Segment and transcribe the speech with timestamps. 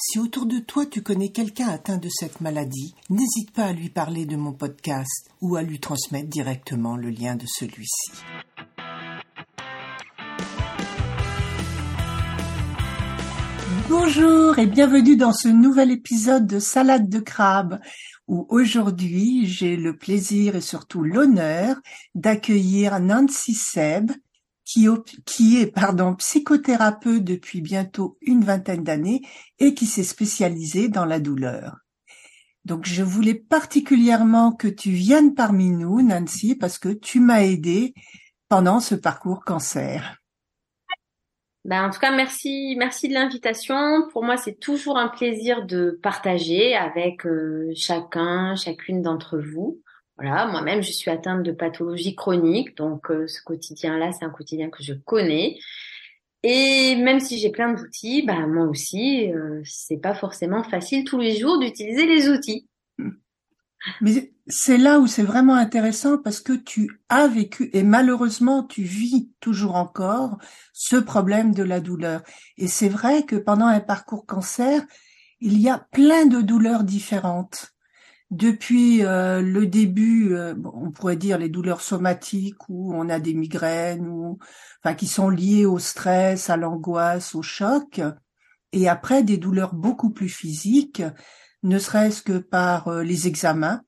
[0.00, 3.90] si autour de toi tu connais quelqu'un atteint de cette maladie, n'hésite pas à lui
[3.90, 8.12] parler de mon podcast ou à lui transmettre directement le lien de celui-ci.
[13.88, 17.80] Bonjour et bienvenue dans ce nouvel épisode de Salade de crabe
[18.28, 21.76] où aujourd'hui j'ai le plaisir et surtout l'honneur
[22.14, 24.12] d'accueillir Nancy Seb,
[24.68, 29.22] qui, est pardon, psychothérapeute depuis bientôt une vingtaine d'années
[29.58, 31.78] et qui s'est spécialisée dans la douleur.
[32.66, 37.94] Donc je voulais particulièrement que tu viennes parmi nous, Nancy, parce que tu m'as aidé
[38.50, 40.18] pendant ce parcours cancer.
[41.64, 44.06] Ben, en tout cas, merci, merci de l'invitation.
[44.12, 49.80] Pour moi, c'est toujours un plaisir de partager avec euh, chacun, chacune d'entre vous.
[50.18, 54.68] Voilà, moi-même, je suis atteinte de pathologie chronique, donc euh, ce quotidien-là, c'est un quotidien
[54.68, 55.58] que je connais.
[56.42, 61.18] Et même si j'ai plein d'outils, ben moi aussi, euh, c'est pas forcément facile tous
[61.18, 62.68] les jours d'utiliser les outils.
[64.00, 68.82] Mais c'est là où c'est vraiment intéressant parce que tu as vécu et malheureusement tu
[68.82, 70.38] vis toujours encore
[70.72, 72.22] ce problème de la douleur.
[72.56, 74.82] Et c'est vrai que pendant un parcours cancer,
[75.40, 77.77] il y a plein de douleurs différentes.
[78.30, 83.32] Depuis euh, le début, euh, on pourrait dire les douleurs somatiques où on a des
[83.32, 84.38] migraines ou
[84.82, 88.02] enfin qui sont liées au stress, à l'angoisse, au choc,
[88.72, 91.02] et après des douleurs beaucoup plus physiques
[91.62, 93.80] ne serait-ce que par euh, les examens,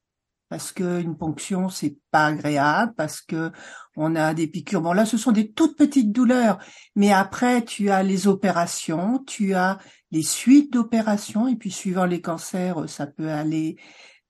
[0.48, 3.52] parce qu'une ponction c'est pas agréable, parce que
[3.94, 4.80] on a des piqûres.
[4.80, 6.58] Bon là, ce sont des toutes petites douleurs,
[6.96, 9.78] mais après tu as les opérations, tu as
[10.10, 13.76] les suites d'opérations, et puis suivant les cancers, ça peut aller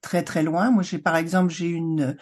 [0.00, 0.70] très très loin.
[0.70, 2.16] Moi, j'ai par exemple j'ai une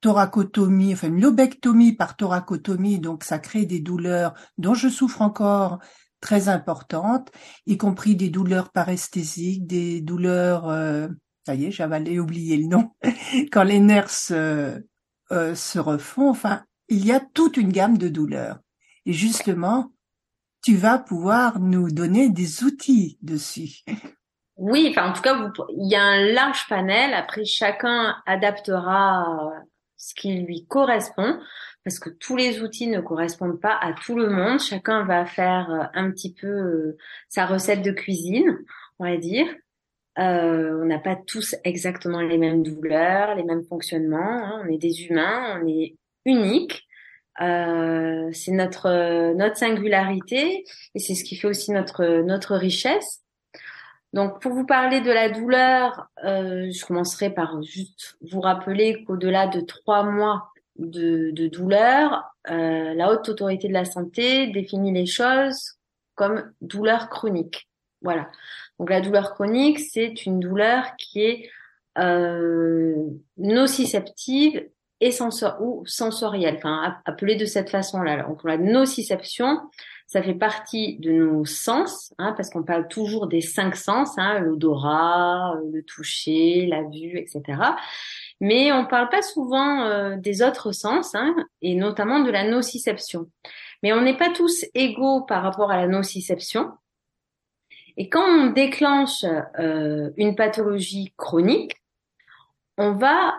[0.00, 5.78] thoracotomie, enfin une lobectomie par thoracotomie, donc ça crée des douleurs dont je souffre encore
[6.20, 7.30] très importantes,
[7.66, 11.08] y compris des douleurs paresthésiques, des douleurs, euh,
[11.46, 12.90] ça y est, j'avais oublié le nom,
[13.52, 14.82] quand les nerfs se,
[15.32, 16.28] euh, se refont.
[16.28, 18.58] Enfin, il y a toute une gamme de douleurs.
[19.06, 19.92] Et justement,
[20.62, 23.80] tu vas pouvoir nous donner des outils dessus.
[24.60, 27.14] Oui, enfin en tout cas, il y a un large panel.
[27.14, 29.54] Après, chacun adaptera
[29.96, 31.40] ce qui lui correspond
[31.82, 34.60] parce que tous les outils ne correspondent pas à tout le monde.
[34.60, 36.98] Chacun va faire euh, un petit peu euh,
[37.30, 38.58] sa recette de cuisine,
[38.98, 39.46] on va dire.
[40.18, 44.44] Euh, on n'a pas tous exactement les mêmes douleurs, les mêmes fonctionnements.
[44.44, 44.62] Hein.
[44.62, 46.86] On est des humains, on est uniques.
[47.40, 53.19] Euh, c'est notre notre singularité et c'est ce qui fait aussi notre notre richesse.
[54.12, 59.46] Donc, pour vous parler de la douleur, euh, je commencerai par juste vous rappeler qu'au-delà
[59.46, 65.74] de trois mois de, douleur, euh, la haute autorité de la santé définit les choses
[66.14, 67.68] comme douleur chronique.
[68.02, 68.30] Voilà.
[68.78, 71.50] Donc la douleur chronique, c'est une douleur qui est
[71.98, 72.94] euh,
[73.36, 74.68] nociceptive
[75.00, 78.22] et sensor ou sensorielle, enfin appelée de cette façon-là.
[78.24, 79.60] Donc la nociception,
[80.10, 84.40] ça fait partie de nos sens, hein, parce qu'on parle toujours des cinq sens, hein,
[84.40, 87.62] l'odorat, le toucher, la vue, etc.
[88.40, 93.30] Mais on parle pas souvent euh, des autres sens, hein, et notamment de la nociception.
[93.84, 96.72] Mais on n'est pas tous égaux par rapport à la nociception.
[97.96, 99.24] Et quand on déclenche
[99.60, 101.76] euh, une pathologie chronique,
[102.78, 103.34] on va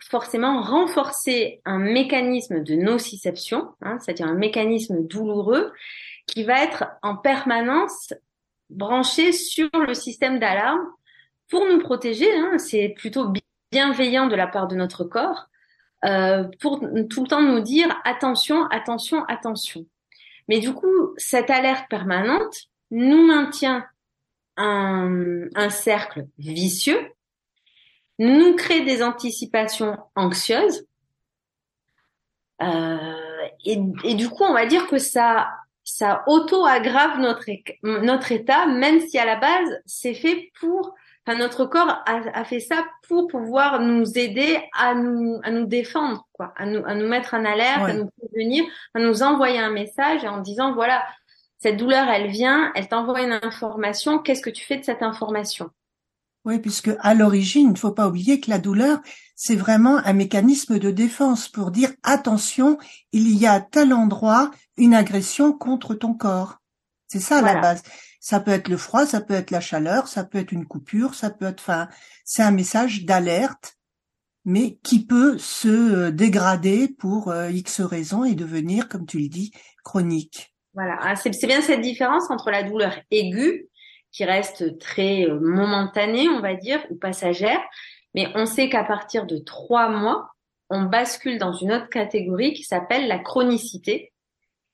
[0.00, 5.72] forcément renforcer un mécanisme de nociception, hein, c'est-à-dire un mécanisme douloureux
[6.26, 8.12] qui va être en permanence
[8.70, 10.86] branché sur le système d'alarme
[11.48, 12.34] pour nous protéger.
[12.36, 13.32] Hein, c'est plutôt
[13.70, 15.48] bienveillant de la part de notre corps
[16.04, 19.86] euh, pour tout le temps nous dire attention, attention, attention.
[20.48, 23.86] Mais du coup, cette alerte permanente nous maintient
[24.56, 27.10] un, un cercle vicieux
[28.18, 30.86] nous crée des anticipations anxieuses.
[32.62, 35.50] Euh, et, et, du coup, on va dire que ça,
[35.84, 37.44] ça auto-aggrave notre,
[37.82, 40.94] notre état, même si à la base, c'est fait pour,
[41.26, 45.66] enfin, notre corps a, a, fait ça pour pouvoir nous aider à nous, à nous
[45.66, 48.64] défendre, quoi, à nous, à nous mettre en alerte, à nous prévenir,
[48.94, 51.04] à nous envoyer un message en disant, voilà,
[51.58, 55.70] cette douleur, elle vient, elle t'envoie une information, qu'est-ce que tu fais de cette information?
[56.44, 58.98] Oui, puisque à l'origine, il ne faut pas oublier que la douleur,
[59.34, 62.78] c'est vraiment un mécanisme de défense pour dire attention,
[63.12, 66.60] il y a à tel endroit une agression contre ton corps.
[67.08, 67.82] C'est ça la base.
[68.20, 71.14] Ça peut être le froid, ça peut être la chaleur, ça peut être une coupure,
[71.14, 71.88] ça peut être, enfin,
[72.24, 73.76] c'est un message d'alerte,
[74.44, 79.28] mais qui peut se euh, dégrader pour euh, X raisons et devenir, comme tu le
[79.28, 79.52] dis,
[79.84, 80.54] chronique.
[80.74, 83.68] Voilà, ah, c'est bien cette différence entre la douleur aiguë
[84.10, 87.60] qui reste très euh, momentanée, on va dire, ou passagère.
[88.14, 90.32] Mais on sait qu'à partir de trois mois,
[90.70, 94.12] on bascule dans une autre catégorie qui s'appelle la chronicité.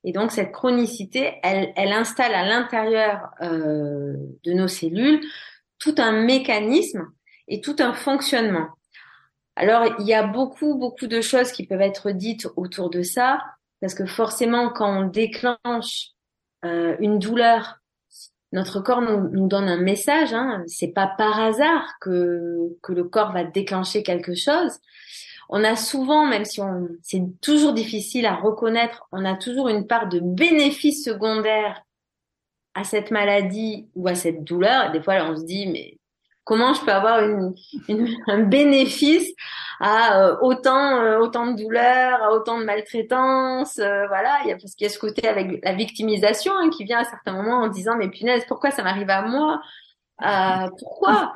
[0.05, 4.15] Et donc cette chronicité, elle, elle installe à l'intérieur euh,
[4.45, 5.21] de nos cellules
[5.79, 7.09] tout un mécanisme
[7.49, 8.69] et tout un fonctionnement.
[9.57, 13.43] Alors il y a beaucoup beaucoup de choses qui peuvent être dites autour de ça,
[13.81, 16.11] parce que forcément quand on déclenche
[16.65, 17.80] euh, une douleur
[18.53, 20.33] notre corps nous, nous donne un message.
[20.33, 20.63] Hein.
[20.67, 24.79] C'est pas par hasard que que le corps va déclencher quelque chose.
[25.49, 29.87] On a souvent, même si on, c'est toujours difficile à reconnaître, on a toujours une
[29.87, 31.83] part de bénéfice secondaire
[32.75, 34.87] à cette maladie ou à cette douleur.
[34.87, 35.99] Et des fois, on se dit, mais
[36.45, 37.55] comment je peux avoir une,
[38.29, 39.33] un bénéfice
[39.81, 44.53] à euh, autant euh, autant de douleurs, à autant de maltraitance, euh, voilà, il y
[44.53, 47.33] a parce qu'il y a ce côté avec la victimisation hein, qui vient à certains
[47.33, 49.61] moments en disant mais punaise pourquoi ça m'arrive à moi?
[50.79, 51.33] Pourquoi?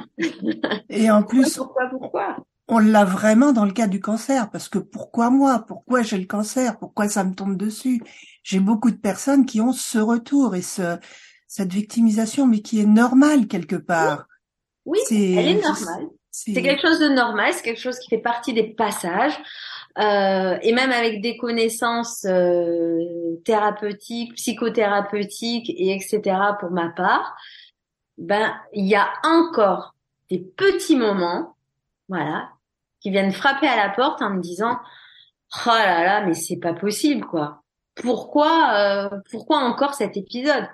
[0.90, 2.36] Et en plus pourquoi pourquoi?
[2.68, 5.64] on l'a vraiment dans le cas du cancer, parce que pourquoi moi?
[5.66, 6.78] Pourquoi j'ai le cancer?
[6.78, 8.02] Pourquoi ça me tombe dessus?
[8.42, 10.98] J'ai beaucoup de personnes qui ont ce retour et ce,
[11.46, 14.26] cette victimisation, mais qui est normale quelque part.
[14.86, 16.08] Oui, elle est normale.
[16.36, 19.38] C'est quelque chose de normal, c'est quelque chose qui fait partie des passages.
[19.98, 26.36] Euh, et même avec des connaissances euh, thérapeutiques, psychothérapeutiques et etc.
[26.58, 27.36] pour ma part,
[28.18, 29.94] ben il y a encore
[30.28, 31.54] des petits moments,
[32.08, 32.48] voilà,
[32.98, 34.80] qui viennent frapper à la porte en me disant
[35.66, 37.62] oh là là mais c'est pas possible quoi.
[37.94, 40.66] Pourquoi euh, pourquoi encore cet épisode?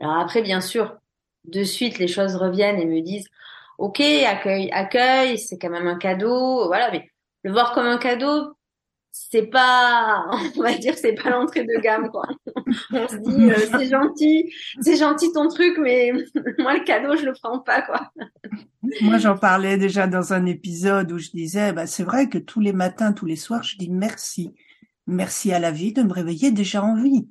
[0.00, 0.96] Alors après bien sûr
[1.44, 3.28] de suite les choses reviennent et me disent
[3.80, 7.08] ok accueil accueil c'est quand même un cadeau voilà mais
[7.42, 8.54] le voir comme un cadeau
[9.10, 12.28] c'est pas on va dire c'est pas l'entrée de gamme quoi.
[12.92, 16.12] On se dit euh, c'est gentil c'est gentil ton truc mais
[16.58, 18.10] moi le cadeau je le prends pas quoi.
[19.00, 22.60] Moi j'en parlais déjà dans un épisode où je disais bah c'est vrai que tous
[22.60, 24.54] les matins tous les soirs je dis merci.
[25.06, 27.26] Merci à la vie de me réveiller déjà en vie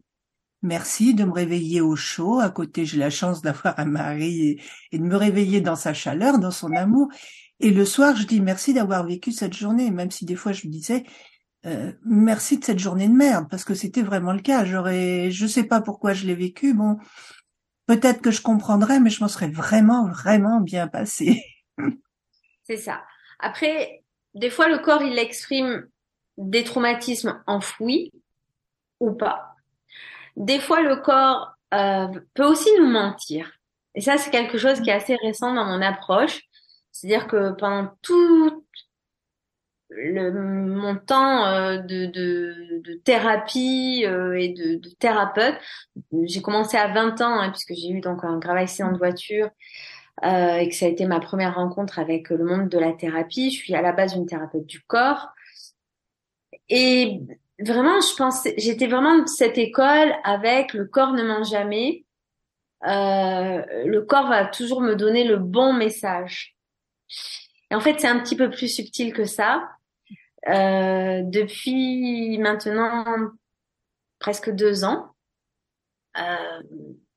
[0.62, 2.40] Merci de me réveiller au chaud.
[2.40, 4.62] À côté, j'ai la chance d'avoir un mari
[4.92, 7.08] et, de me réveiller dans sa chaleur, dans son amour.
[7.62, 10.68] Et le soir, je dis merci d'avoir vécu cette journée, même si des fois je
[10.68, 11.04] me disais
[11.66, 14.66] euh, merci de cette journée de merde, parce que c'était vraiment le cas.
[14.66, 16.74] J'aurais, je sais pas pourquoi je l'ai vécu.
[16.74, 16.98] Bon,
[17.86, 21.44] peut-être que je comprendrais, mais je m'en serais vraiment, vraiment bien passé.
[22.64, 23.04] C'est ça.
[23.40, 24.04] Après,
[24.36, 25.88] des fois, le corps, il exprime
[26.38, 28.12] des traumatismes enfouis
[29.00, 29.49] ou pas
[30.40, 33.52] des fois le corps euh, peut aussi nous mentir.
[33.94, 36.42] Et ça, c'est quelque chose qui est assez récent dans mon approche.
[36.92, 38.66] C'est-à-dire que pendant tout
[39.90, 45.56] le, mon temps euh, de, de, de, thérapie euh, et de, de, thérapeute,
[46.24, 49.50] j'ai commencé à 20 ans, hein, puisque j'ai eu donc un grave accident de voiture
[50.24, 53.52] euh, et que ça a été ma première rencontre avec le monde de la thérapie.
[53.52, 55.30] Je suis à la base une thérapeute du corps.
[56.70, 57.22] Et
[57.60, 62.06] vraiment, je pensais, j'étais vraiment de cette école avec le corps ne ment jamais.
[62.86, 66.56] Euh, le corps va toujours me donner le bon message.
[67.72, 69.70] Et en fait, c'est un petit peu plus subtil que ça.
[70.48, 73.06] Euh, depuis maintenant
[74.20, 75.14] presque deux ans,
[76.18, 76.62] euh,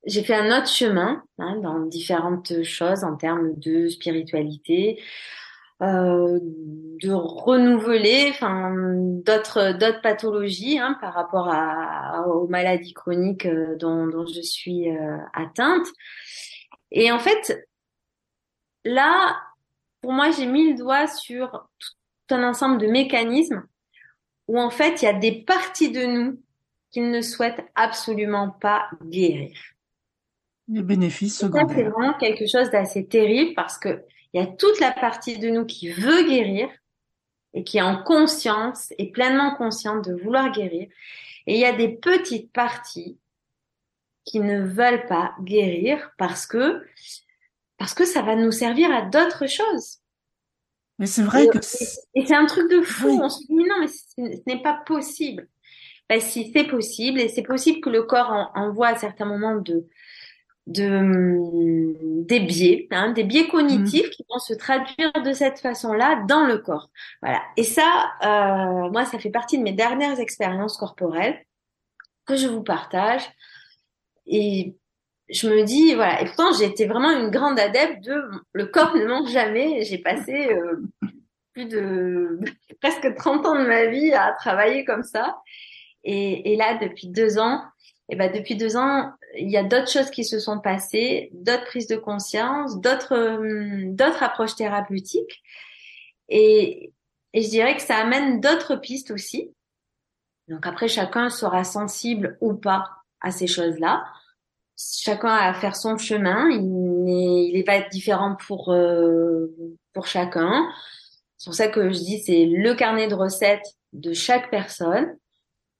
[0.05, 5.01] j'ai fait un autre chemin hein, dans différentes choses en termes de spiritualité,
[5.83, 8.73] euh, de renouveler enfin
[9.25, 14.89] d'autres d'autres pathologies hein, par rapport à, aux maladies chroniques euh, dont, dont je suis
[14.89, 15.87] euh, atteinte
[16.91, 17.67] et en fait
[18.85, 19.35] là
[20.01, 23.63] pour moi j'ai mis le doigt sur tout un ensemble de mécanismes
[24.47, 26.41] où en fait il y a des parties de nous
[26.91, 29.57] qui ne souhaitent absolument pas guérir.
[30.69, 31.75] Les bénéfices secondaires.
[31.75, 35.49] C'est vraiment quelque chose d'assez terrible parce que Il y a toute la partie de
[35.49, 36.69] nous qui veut guérir
[37.53, 40.87] et qui est en conscience et pleinement consciente de vouloir guérir.
[41.45, 43.17] Et il y a des petites parties
[44.25, 46.83] qui ne veulent pas guérir parce que
[47.77, 49.99] parce que ça va nous servir à d'autres choses.
[50.99, 53.19] Mais c'est vrai que et c'est un truc de fou.
[53.21, 55.47] On se dit non mais ce n'est pas possible.
[56.09, 59.87] Ben, si c'est possible et c'est possible que le corps envoie à certains moments de
[60.67, 64.11] de des biais, hein, des biais cognitifs mmh.
[64.11, 66.89] qui vont se traduire de cette façon-là dans le corps.
[67.21, 67.41] Voilà.
[67.57, 71.43] Et ça, euh, moi, ça fait partie de mes dernières expériences corporelles
[72.25, 73.23] que je vous partage.
[74.25, 74.77] Et
[75.29, 76.21] je me dis, voilà.
[76.21, 79.83] Et pourtant, j'ai été vraiment une grande adepte de le corps ne ment jamais.
[79.83, 80.81] J'ai passé euh,
[81.53, 82.39] plus de
[82.81, 85.37] presque 30 ans de ma vie à travailler comme ça.
[86.05, 87.63] Et, et là, depuis deux ans,
[88.09, 91.65] et ben depuis deux ans, il y a d'autres choses qui se sont passées, d'autres
[91.65, 95.41] prises de conscience, d'autres euh, d'autres approches thérapeutiques,
[96.29, 96.93] et,
[97.33, 99.51] et je dirais que ça amène d'autres pistes aussi.
[100.47, 102.85] Donc après, chacun sera sensible ou pas
[103.21, 104.05] à ces choses-là.
[104.77, 106.49] Chacun a à faire son chemin.
[106.49, 109.47] Il, est, il va être différent pour euh,
[109.93, 110.69] pour chacun.
[111.37, 115.15] C'est pour ça que je dis c'est le carnet de recettes de chaque personne.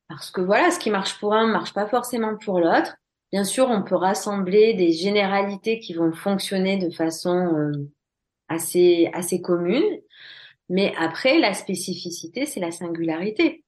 [0.07, 2.95] Parce que voilà, ce qui marche pour un marche pas forcément pour l'autre.
[3.33, 7.71] Bien sûr, on peut rassembler des généralités qui vont fonctionner de façon euh,
[8.47, 9.81] assez assez commune,
[10.69, 13.63] mais après la spécificité, c'est la singularité.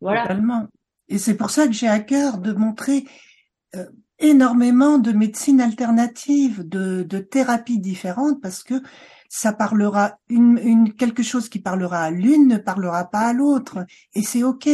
[0.00, 0.22] Voilà.
[0.22, 0.66] Totalement.
[1.06, 3.04] Et c'est pour ça que j'ai à cœur de montrer
[3.76, 3.86] euh,
[4.18, 8.82] énormément de médecines alternatives, de, de thérapies différentes, parce que
[9.28, 13.86] ça parlera une, une quelque chose qui parlera à l'une ne parlera pas à l'autre,
[14.16, 14.68] et c'est ok.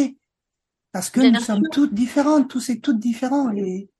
[0.92, 3.52] Parce que nous sommes toutes différentes, tous et toutes différents.
[3.52, 3.90] Et...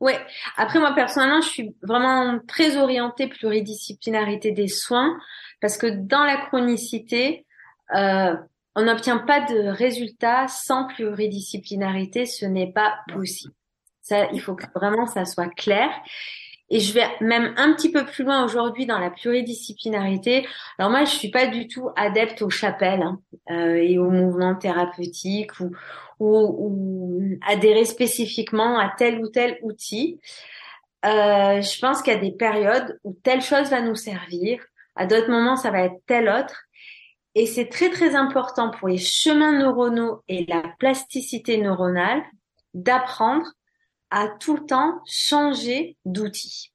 [0.00, 0.18] Ouais.
[0.56, 5.16] Après, moi, personnellement, je suis vraiment très orientée pluridisciplinarité des soins
[5.60, 7.46] parce que dans la chronicité,
[7.94, 8.34] euh,
[8.74, 12.26] on n'obtient pas de résultats sans pluridisciplinarité.
[12.26, 13.54] Ce n'est pas possible.
[14.00, 15.88] Ça, il faut que vraiment ça soit clair.
[16.72, 20.46] Et je vais même un petit peu plus loin aujourd'hui dans la pluridisciplinarité.
[20.78, 23.20] Alors moi, je suis pas du tout adepte aux chapelles hein,
[23.50, 25.72] euh, et aux mouvements thérapeutiques ou,
[26.22, 30.20] ou, adhérer spécifiquement à tel ou tel outil.
[31.04, 34.64] Euh, je pense qu'il y a des périodes où telle chose va nous servir,
[34.94, 36.64] à d'autres moments ça va être tel autre.
[37.34, 42.22] Et c'est très très important pour les chemins neuronaux et la plasticité neuronale
[42.74, 43.46] d'apprendre
[44.10, 46.72] à tout le temps changer d'outil.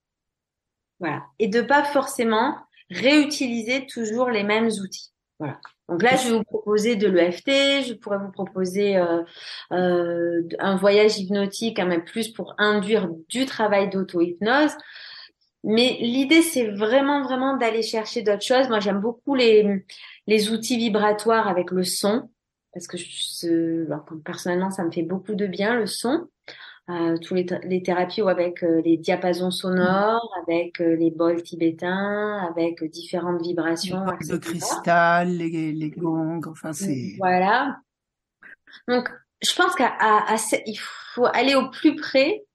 [0.99, 1.23] Voilà.
[1.37, 2.57] Et de pas forcément
[2.89, 5.11] réutiliser toujours les mêmes outils.
[5.39, 5.59] Voilà.
[5.89, 9.23] Donc là, je vais vous proposer de l'EFT, je pourrais vous proposer euh,
[9.71, 14.71] euh, un voyage hypnotique, hein, même plus pour induire du travail d'auto-hypnose.
[15.63, 18.67] Mais l'idée, c'est vraiment, vraiment d'aller chercher d'autres choses.
[18.69, 19.85] Moi, j'aime beaucoup les,
[20.27, 22.29] les outils vibratoires avec le son,
[22.73, 23.85] parce que je,
[24.23, 26.27] personnellement, ça me fait beaucoup de bien, le son.
[26.89, 31.43] Euh, tous les, les, thérapies ou avec euh, les diapasons sonores, avec euh, les bols
[31.43, 34.05] tibétains, avec différentes vibrations.
[34.21, 37.15] Les de cristal, les, les gongs, enfin c'est.
[37.17, 37.77] Voilà.
[38.87, 39.09] Donc,
[39.41, 42.45] je pense qu'il faut aller au plus près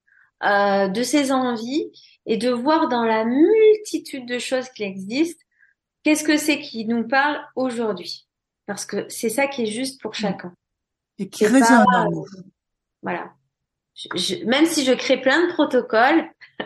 [0.42, 1.92] de ses envies
[2.24, 5.44] et de voir dans la multitude de choses qui existent,
[6.02, 8.26] qu'est-ce que c'est qui nous parle aujourd'hui.
[8.66, 10.14] Parce que c'est ça qui est juste pour mmh.
[10.14, 10.54] chacun.
[11.18, 12.26] Et qui résonne en nous.
[13.02, 13.30] Voilà
[13.94, 16.24] je, même si je crée plein de protocoles,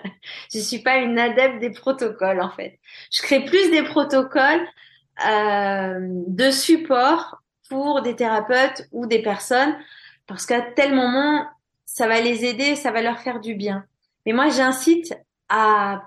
[0.52, 2.78] je suis pas une adepte des protocoles en fait.
[3.12, 4.66] Je crée plus des protocoles
[5.26, 9.76] euh, de support pour des thérapeutes ou des personnes
[10.26, 11.46] parce qu'à tel moment
[11.84, 13.84] ça va les aider, ça va leur faire du bien.
[14.24, 15.16] Mais moi j'incite
[15.48, 16.02] à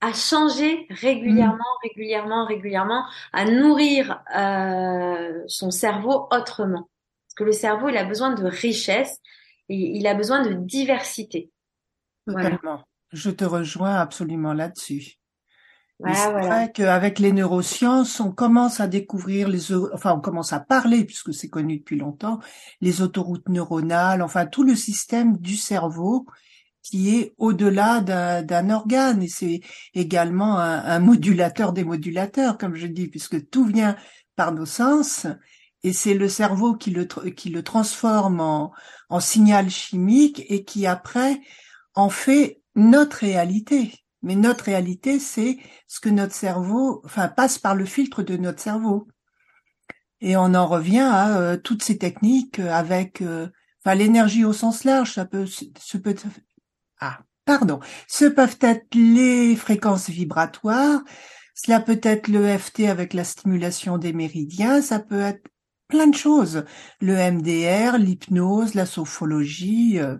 [0.00, 1.82] à changer régulièrement, mmh.
[1.82, 6.88] régulièrement, régulièrement, à nourrir euh, son cerveau autrement.
[7.26, 9.20] Parce que le cerveau, il a besoin de richesse
[9.68, 11.50] il a besoin de diversité.
[12.26, 12.84] Totalement.
[13.12, 15.14] Je te rejoins absolument là-dessus.
[16.04, 21.04] c'est vrai qu'avec les neurosciences, on commence à découvrir les, enfin, on commence à parler,
[21.04, 22.38] puisque c'est connu depuis longtemps,
[22.80, 26.26] les autoroutes neuronales, enfin, tout le système du cerveau
[26.82, 29.60] qui est au-delà d'un organe et c'est
[29.94, 33.96] également un, un, modulateur des modulateurs, comme je dis, puisque tout vient
[34.36, 35.26] par nos sens
[35.82, 38.72] et c'est le cerveau qui le, qui le transforme en,
[39.08, 41.40] en signal chimique et qui après
[41.94, 43.92] en fait notre réalité.
[44.22, 48.60] Mais notre réalité, c'est ce que notre cerveau, enfin, passe par le filtre de notre
[48.60, 49.06] cerveau.
[50.20, 53.48] Et on en revient à euh, toutes ces techniques avec, euh,
[53.84, 56.16] enfin, l'énergie au sens large, ça peut, ce peut,
[57.00, 61.02] ah, pardon, ce peuvent être les fréquences vibratoires,
[61.54, 65.48] Cela peut être le FT avec la stimulation des méridiens, ça peut être
[65.88, 66.64] plein de choses.
[67.00, 69.98] Le MDR, l'hypnose, la sophologie.
[69.98, 70.16] Euh,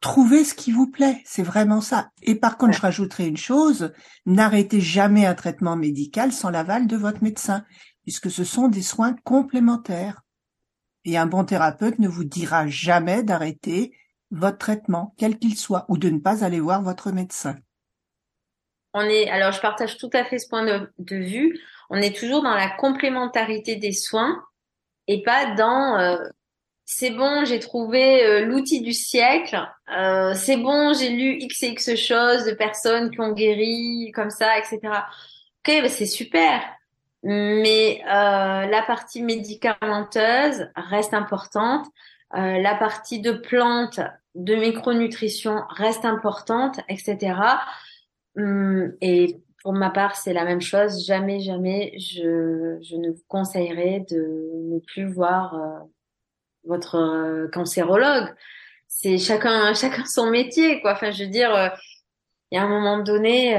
[0.00, 2.10] trouvez ce qui vous plaît, c'est vraiment ça.
[2.22, 3.92] Et par contre, je rajouterai une chose,
[4.26, 7.64] n'arrêtez jamais un traitement médical sans l'aval de votre médecin,
[8.02, 10.22] puisque ce sont des soins complémentaires.
[11.04, 13.92] Et un bon thérapeute ne vous dira jamais d'arrêter
[14.30, 17.56] votre traitement, quel qu'il soit, ou de ne pas aller voir votre médecin.
[18.94, 21.58] On est, alors je partage tout à fait ce point de, vue.
[21.90, 24.42] On est toujours dans la complémentarité des soins
[25.06, 26.16] et pas dans euh,
[26.84, 29.58] c'est bon, j'ai trouvé euh, l'outil du siècle,
[29.96, 34.30] euh, c'est bon, j'ai lu x et x choses de personnes qui ont guéri comme
[34.30, 34.80] ça, etc.
[35.66, 36.60] Ok, bah c'est super,
[37.22, 41.86] mais la partie médicamenteuse reste importante.
[42.32, 44.00] la partie de plantes,
[44.34, 47.34] de micronutrition reste importante, etc.
[49.00, 51.06] Et pour ma part, c'est la même chose.
[51.06, 55.78] Jamais, jamais, je, je ne vous conseillerais de ne plus voir euh,
[56.64, 58.32] votre euh, cancérologue.
[58.88, 60.92] C'est chacun, chacun son métier, quoi.
[60.92, 61.68] Enfin, je veux dire, euh,
[62.50, 63.56] il y a un moment donné,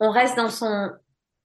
[0.00, 0.90] on reste dans son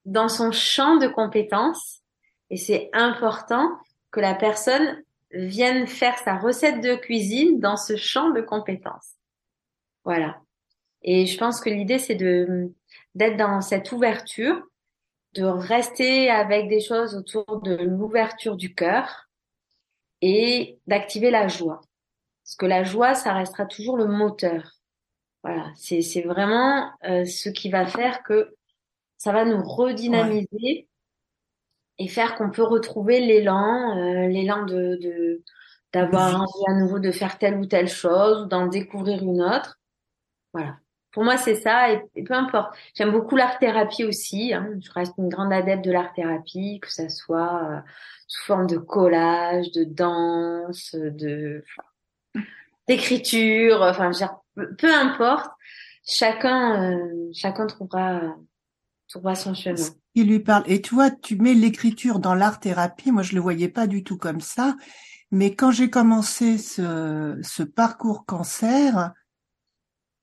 [0.06, 2.02] dans son champ de compétences
[2.50, 3.70] et c'est important
[4.12, 9.16] que la personne vienne faire sa recette de cuisine dans ce champ de compétences.
[10.06, 10.40] Voilà.
[11.04, 12.74] Et je pense que l'idée, c'est de
[13.16, 14.62] d'être dans cette ouverture,
[15.34, 19.28] de rester avec des choses autour de l'ouverture du cœur
[20.22, 21.82] et d'activer la joie.
[22.44, 24.74] Parce que la joie, ça restera toujours le moteur.
[25.44, 28.56] Voilà, c'est c'est vraiment euh, ce qui va faire que
[29.18, 30.88] ça va nous redynamiser
[32.00, 35.42] et faire qu'on peut retrouver l'élan, euh, l'élan de
[35.94, 39.80] d'avoir envie à nouveau de faire telle ou telle chose ou d'en découvrir une autre.
[40.54, 40.78] Voilà.
[41.12, 42.76] Pour moi, c'est ça, et, peu importe.
[42.94, 44.54] J'aime beaucoup l'art-thérapie aussi.
[44.54, 44.70] Hein.
[44.80, 47.80] Je reste une grande adepte de l'art-thérapie, que ça soit euh,
[48.28, 51.64] sous forme de collage, de danse, de
[52.88, 53.82] d'écriture.
[53.82, 54.12] Enfin,
[54.78, 55.52] peu importe.
[56.06, 58.22] Chacun, euh, chacun trouvera
[59.10, 59.76] trouvera son chemin.
[60.16, 60.64] Il lui parle.
[60.68, 63.12] Et tu vois, tu mets l'écriture dans l'art-thérapie.
[63.12, 64.76] Moi, je le voyais pas du tout comme ça.
[65.32, 69.14] Mais quand j'ai commencé ce, ce parcours cancer,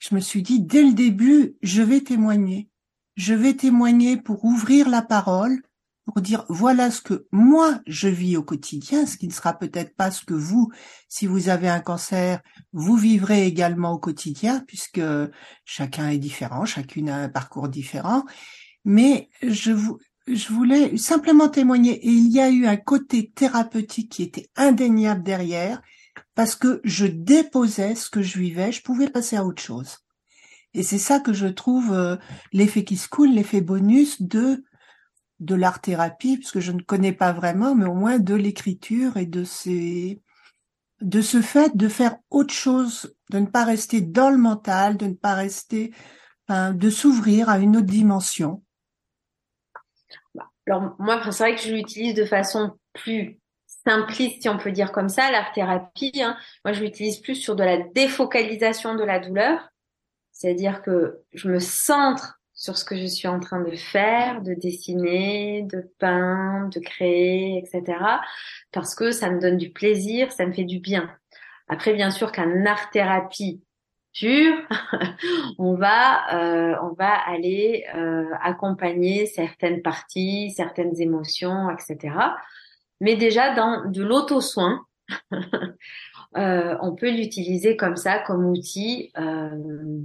[0.09, 2.69] je me suis dit dès le début, je vais témoigner.
[3.17, 5.63] Je vais témoigner pour ouvrir la parole,
[6.05, 9.95] pour dire voilà ce que moi je vis au quotidien, ce qui ne sera peut-être
[9.97, 10.71] pas ce que vous,
[11.09, 15.01] si vous avez un cancer, vous vivrez également au quotidien, puisque
[15.65, 18.25] chacun est différent, chacune a un parcours différent.
[18.85, 19.73] Mais je
[20.27, 25.23] je voulais simplement témoigner et il y a eu un côté thérapeutique qui était indéniable
[25.23, 25.83] derrière
[26.35, 29.99] parce que je déposais ce que je vivais, je pouvais passer à autre chose.
[30.75, 32.17] Et c'est ça que je trouve euh,
[32.53, 34.65] l'effet qui se coule, l'effet bonus de
[35.41, 39.27] de l'art thérapie, puisque je ne connais pas vraiment, mais au moins de l'écriture et
[39.27, 40.23] de ces
[41.01, 45.07] de ce fait de faire autre chose, de ne pas rester dans le mental, de
[45.07, 45.93] ne pas rester,
[46.49, 48.63] de s'ouvrir à une autre dimension.
[50.35, 53.39] Bah, alors moi, c'est vrai que je l'utilise de façon plus
[53.87, 56.23] simpliste, si on peut dire comme ça, l'art thérapie.
[56.23, 56.37] Hein.
[56.65, 59.71] Moi, je l'utilise plus sur de la défocalisation de la douleur,
[60.33, 64.55] c'est-à-dire que je me centre sur ce que je suis en train de faire, de
[64.55, 67.99] dessiner, de peindre, de créer, etc.
[68.73, 71.11] Parce que ça me donne du plaisir, ça me fait du bien.
[71.69, 73.63] Après, bien sûr qu'un art thérapie
[74.13, 74.55] pur,
[75.59, 82.15] on va euh, on va aller euh, accompagner certaines parties, certaines émotions, etc.
[83.01, 84.85] Mais déjà dans de l'auto-soin,
[86.37, 90.01] euh, on peut l'utiliser comme ça, comme outil euh,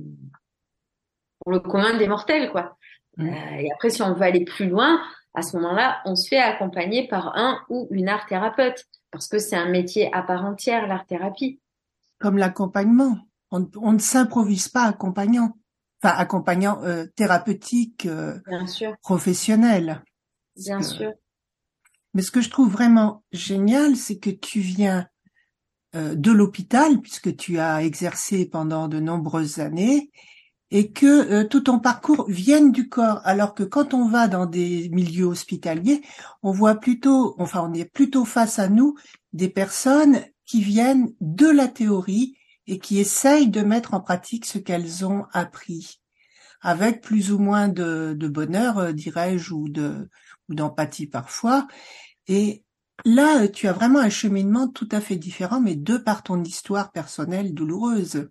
[1.39, 2.77] pour le commun des mortels, quoi.
[3.17, 3.27] Mmh.
[3.27, 5.01] Euh, et après, si on veut aller plus loin,
[5.33, 9.39] à ce moment-là, on se fait accompagner par un ou une art thérapeute, parce que
[9.39, 11.59] c'est un métier à part entière, l'art thérapie.
[12.19, 13.17] Comme l'accompagnement,
[13.51, 15.57] on, ne s'improvise pas accompagnant,
[16.01, 16.81] enfin accompagnant
[17.15, 18.07] thérapeutique,
[18.47, 18.95] Bien sûr.
[19.01, 20.03] professionnel.
[20.57, 21.13] Bien sûr.
[22.13, 25.07] Mais ce que je trouve vraiment génial, c'est que tu viens
[25.95, 30.11] euh, de l'hôpital, puisque tu as exercé pendant de nombreuses années,
[30.71, 34.45] et que euh, tout ton parcours vienne du corps, alors que quand on va dans
[34.45, 36.01] des milieux hospitaliers,
[36.43, 38.95] on voit plutôt, enfin on est plutôt face à nous
[39.33, 42.35] des personnes qui viennent de la théorie
[42.67, 45.99] et qui essayent de mettre en pratique ce qu'elles ont appris,
[46.61, 50.07] avec plus ou moins de, bonheur, euh, dirais-je, ou de
[50.49, 51.67] ou d'empathie parfois.
[52.27, 52.63] Et
[53.05, 56.91] là, tu as vraiment un cheminement tout à fait différent, mais de par ton histoire
[56.91, 58.29] personnelle douloureuse.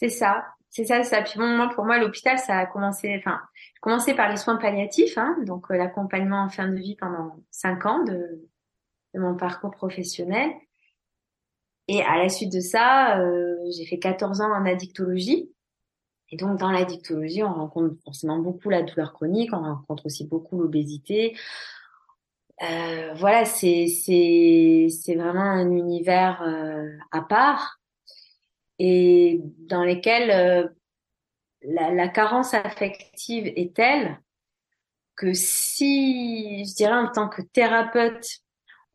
[0.00, 0.44] C'est ça.
[0.70, 1.22] c'est ça, ça.
[1.22, 3.40] Puis bon, moi, pour moi, l'hôpital, ça a commencé, enfin,
[3.80, 7.86] commencé par les soins palliatifs, hein, donc euh, l'accompagnement en fin de vie pendant cinq
[7.86, 8.48] ans de,
[9.14, 10.50] de mon parcours professionnel.
[11.88, 15.53] Et à la suite de ça, euh, j'ai fait 14 ans en addictologie.
[16.34, 20.60] Et donc, dans l'addictologie, on rencontre forcément beaucoup la douleur chronique, on rencontre aussi beaucoup
[20.60, 21.38] l'obésité.
[22.60, 27.78] Euh, voilà, c'est c'est vraiment un univers euh, à part
[28.80, 30.68] et dans lesquels euh,
[31.62, 34.18] la, la, carence affective est telle
[35.14, 38.26] que si, je dirais en tant que thérapeute,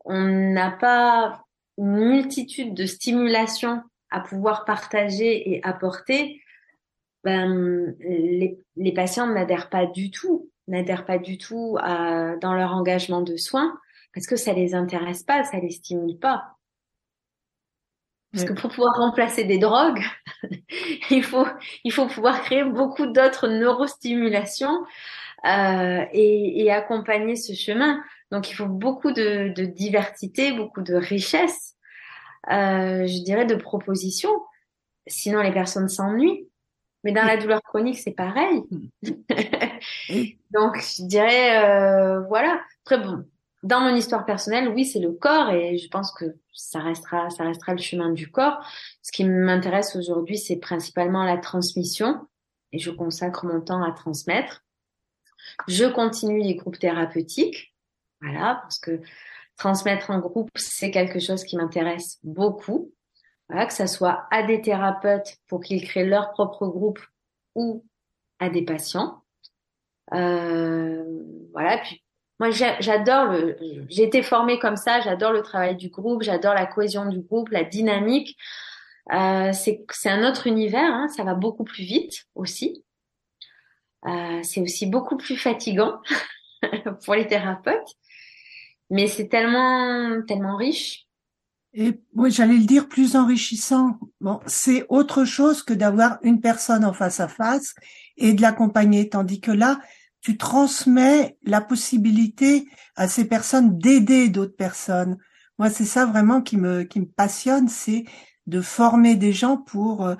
[0.04, 1.42] on n'a pas
[1.78, 6.39] une multitude de stimulations à pouvoir partager et apporter,
[7.24, 12.72] ben, les, les patients n'adhèrent pas du tout, n'adhèrent pas du tout à, dans leur
[12.72, 13.78] engagement de soins
[14.14, 16.56] parce que ça les intéresse pas, ça les stimule pas.
[18.32, 20.02] Parce que pour pouvoir remplacer des drogues,
[21.10, 21.46] il faut
[21.82, 24.84] il faut pouvoir créer beaucoup d'autres neurostimulations
[25.44, 28.00] euh, et, et, accompagner ce chemin.
[28.30, 31.74] Donc il faut beaucoup de, de diversité, beaucoup de richesse,
[32.52, 34.42] euh, je dirais de propositions.
[35.08, 36.46] Sinon les personnes s'ennuient.
[37.04, 38.62] Mais dans la douleur chronique c'est pareil.
[40.50, 42.60] Donc je dirais euh, voilà.
[42.84, 43.24] Très bon,
[43.62, 47.44] dans mon histoire personnelle, oui, c'est le corps et je pense que ça restera, ça
[47.44, 48.64] restera le chemin du corps.
[49.02, 52.26] Ce qui m'intéresse aujourd'hui, c'est principalement la transmission
[52.72, 54.64] et je consacre mon temps à transmettre.
[55.68, 57.74] Je continue les groupes thérapeutiques,
[58.20, 59.00] voilà, parce que
[59.56, 62.92] transmettre en groupe, c'est quelque chose qui m'intéresse beaucoup.
[63.50, 67.00] Voilà, que ça soit à des thérapeutes pour qu'ils créent leur propre groupe
[67.56, 67.84] ou
[68.38, 69.24] à des patients.
[70.14, 71.04] Euh,
[71.52, 72.00] voilà, puis
[72.38, 73.56] moi, j'adore le.
[73.88, 75.00] J'ai été formée comme ça.
[75.00, 76.22] J'adore le travail du groupe.
[76.22, 78.38] J'adore la cohésion du groupe, la dynamique.
[79.12, 80.94] Euh, c'est un autre univers.
[80.94, 82.84] Hein, ça va beaucoup plus vite aussi.
[84.06, 86.00] Euh, c'est aussi beaucoup plus fatigant
[87.04, 87.96] pour les thérapeutes,
[88.88, 91.09] mais c'est tellement tellement riche.
[91.72, 93.98] Et oui, j'allais le dire, plus enrichissant.
[94.20, 97.74] Bon, c'est autre chose que d'avoir une personne en face à face
[98.16, 99.80] et de l'accompagner, tandis que là,
[100.20, 105.16] tu transmets la possibilité à ces personnes d'aider d'autres personnes.
[105.58, 108.04] Moi, c'est ça vraiment qui me qui me passionne, c'est
[108.46, 110.16] de former des gens pour euh,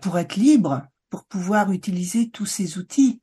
[0.00, 3.20] pour être libres, pour pouvoir utiliser tous ces outils.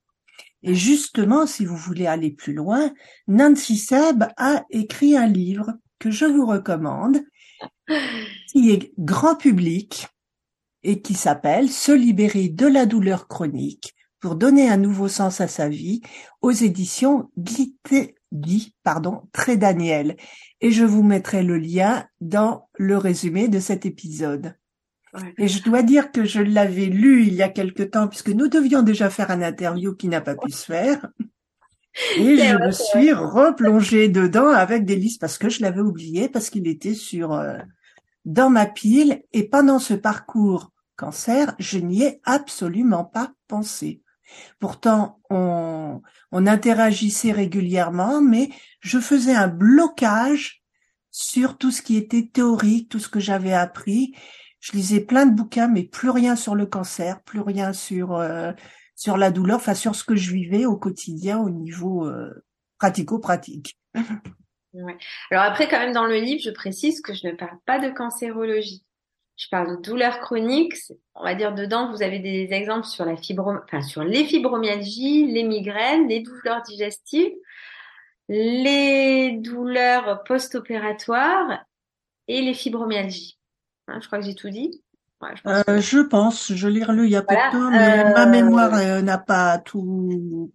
[0.64, 2.92] Et justement, si vous voulez aller plus loin,
[3.28, 7.22] Nancy Seb a écrit un livre que je vous recommande,
[8.52, 10.08] qui est grand public
[10.84, 15.48] et qui s'appelle Se libérer de la douleur chronique pour donner un nouveau sens à
[15.48, 16.02] sa vie
[16.42, 17.30] aux éditions
[18.32, 20.16] Guy, pardon, Très Daniel.
[20.62, 24.56] Et je vous mettrai le lien dans le résumé de cet épisode.
[25.38, 28.48] Et je dois dire que je l'avais lu il y a quelque temps puisque nous
[28.48, 31.08] devions déjà faire un interview qui n'a pas pu se faire.
[32.18, 36.50] Et je me suis replongée dedans avec des listes parce que je l'avais oublié parce
[36.50, 37.58] qu'il était sur euh,
[38.26, 44.02] dans ma pile et pendant ce parcours cancer, je n'y ai absolument pas pensé.
[44.60, 48.50] Pourtant, on, on interagissait régulièrement, mais
[48.82, 50.62] je faisais un blocage
[51.12, 54.14] sur tout ce qui était théorique, tout ce que j'avais appris.
[54.60, 58.52] Je lisais plein de bouquins, mais plus rien sur le cancer, plus rien sur euh,
[59.00, 62.44] sur la douleur, enfin sur ce que je vivais au quotidien au niveau euh,
[62.78, 63.78] pratico-pratique.
[63.96, 67.90] Alors après, quand même, dans le livre, je précise que je ne parle pas de
[67.90, 68.84] cancérologie
[69.40, 70.76] je parle de douleurs chroniques.
[71.16, 75.44] On va dire dedans, vous avez des exemples sur la enfin sur les fibromyalgies, les
[75.44, 77.34] migraines, les douleurs digestives,
[78.28, 81.64] les douleurs post-opératoires
[82.28, 83.40] et les fibromyalgies.
[83.88, 84.84] Hein, je crois que j'ai tout dit.
[85.46, 86.54] Euh, je, pense.
[86.54, 89.18] Je l'ai relu il y a peu de temps, mais ma euh, mémoire euh, n'a
[89.18, 90.52] pas tout.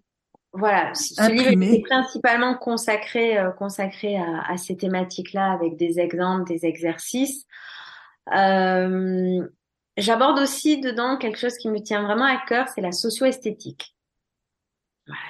[0.52, 6.64] Voilà, ce livre est principalement consacré consacré à, à ces thématiques-là avec des exemples, des
[6.64, 7.44] exercices.
[9.96, 13.94] J'aborde aussi dedans quelque chose qui me tient vraiment à cœur, c'est la socio-esthétique.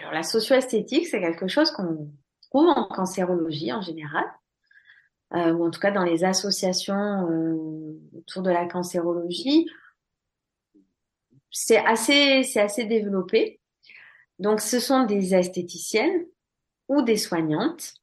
[0.01, 2.11] Alors la socio-esthétique, c'est quelque chose qu'on
[2.51, 4.25] trouve en cancérologie en général,
[5.35, 9.69] euh, ou en tout cas dans les associations euh, autour de la cancérologie.
[11.51, 13.61] C'est assez, c'est assez développé.
[14.39, 16.25] Donc ce sont des esthéticiennes
[16.89, 17.95] ou des soignantes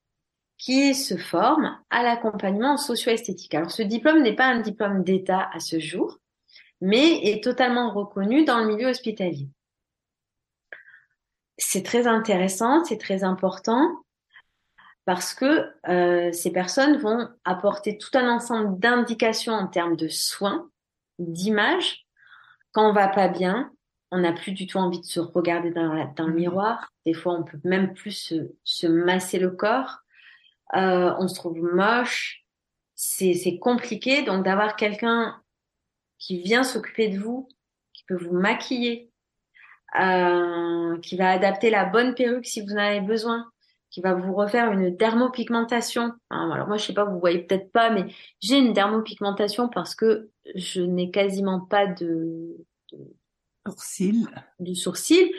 [0.57, 3.55] qui se forme à l'accompagnement socio-esthétique.
[3.55, 6.19] Alors ce diplôme n'est pas un diplôme d'État à ce jour,
[6.81, 9.49] mais est totalement reconnu dans le milieu hospitalier.
[11.57, 14.03] C'est très intéressant, c'est très important
[15.05, 20.69] parce que euh, ces personnes vont apporter tout un ensemble d'indications en termes de soins,
[21.19, 22.05] d'images,
[22.71, 23.71] quand on va pas bien,
[24.11, 26.35] on n'a plus du tout envie de se regarder dans, dans le mmh.
[26.35, 26.91] miroir.
[27.05, 29.99] Des fois, on peut même plus se, se masser le corps.
[30.75, 32.45] Euh, on se trouve moche.
[32.93, 34.21] C'est compliqué.
[34.21, 35.41] Donc, d'avoir quelqu'un
[36.17, 37.49] qui vient s'occuper de vous,
[37.93, 39.11] qui peut vous maquiller,
[39.99, 43.50] euh, qui va adapter la bonne perruque si vous en avez besoin,
[43.91, 46.13] qui va vous refaire une dermopigmentation.
[46.30, 48.06] Alors moi, je sais pas, vous voyez peut-être pas, mais
[48.39, 52.56] j'ai une dermopigmentation parce que je n'ai quasiment pas de,
[52.93, 53.15] de
[53.67, 54.27] sourcil.
[54.60, 55.32] Du sourcil.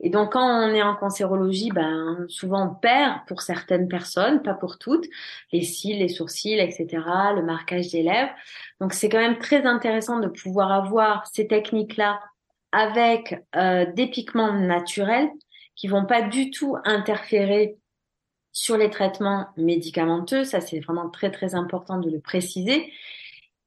[0.00, 4.54] Et donc, quand on est en cancérologie, ben, souvent on perd pour certaines personnes, pas
[4.54, 5.06] pour toutes,
[5.52, 6.86] les cils, les sourcils, etc.,
[7.36, 8.32] le marquage des lèvres.
[8.80, 12.20] Donc, c'est quand même très intéressant de pouvoir avoir ces techniques-là
[12.72, 15.28] avec euh, des pigments naturels
[15.76, 17.76] qui vont pas du tout interférer
[18.52, 20.44] sur les traitements médicamenteux.
[20.44, 22.92] Ça, c'est vraiment très, très important de le préciser.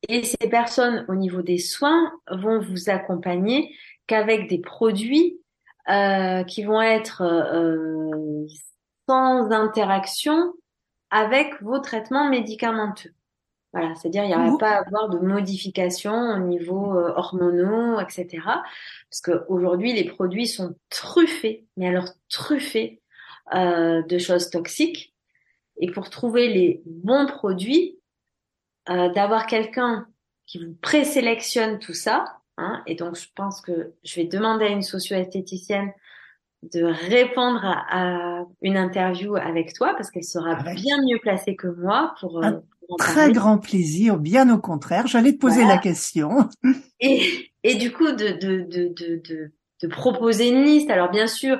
[0.09, 3.73] Et ces personnes, au niveau des soins, vont vous accompagner
[4.07, 5.39] qu'avec des produits
[5.89, 8.45] euh, qui vont être euh,
[9.07, 10.53] sans interaction
[11.09, 13.13] avec vos traitements médicamenteux.
[13.71, 18.27] Voilà, c'est-à-dire il n'y aura pas à avoir de modifications au niveau euh, hormonaux, etc.
[19.09, 23.01] Parce qu'aujourd'hui, les produits sont truffés, mais alors truffés
[23.53, 25.13] euh, de choses toxiques.
[25.77, 27.99] Et pour trouver les bons produits,
[28.89, 30.07] euh, d'avoir quelqu'un
[30.45, 34.69] qui vous présélectionne tout ça, Hein, et donc, je pense que je vais demander à
[34.69, 35.91] une socio-esthéticienne
[36.71, 42.13] de répondre à, une interview avec toi parce qu'elle sera bien mieux placée que moi
[42.19, 42.61] pour, euh, Un
[42.97, 45.07] très grand plaisir, bien au contraire.
[45.07, 46.47] J'allais te poser la question.
[46.99, 49.51] Et, et du coup, de, de, de, de,
[49.81, 50.89] de proposer une liste.
[50.89, 51.59] Alors, bien sûr,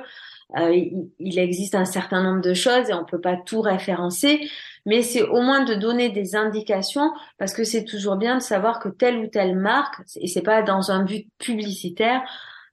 [0.56, 0.72] euh,
[1.18, 4.48] il, existe un certain nombre de choses et on peut pas tout référencer,
[4.86, 8.78] mais c'est au moins de donner des indications parce que c'est toujours bien de savoir
[8.78, 12.22] que telle ou telle marque, et c'est pas dans un but publicitaire,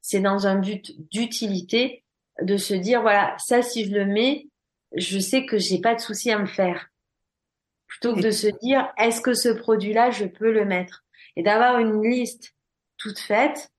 [0.01, 2.03] c'est dans un but d'utilité,
[2.41, 4.47] de se dire voilà, ça si je le mets,
[4.95, 6.87] je sais que j'ai pas de souci à me faire.
[7.87, 11.03] Plutôt que de se dire est-ce que ce produit-là, je peux le mettre?
[11.35, 12.53] Et d'avoir une liste
[12.97, 13.71] toute faite,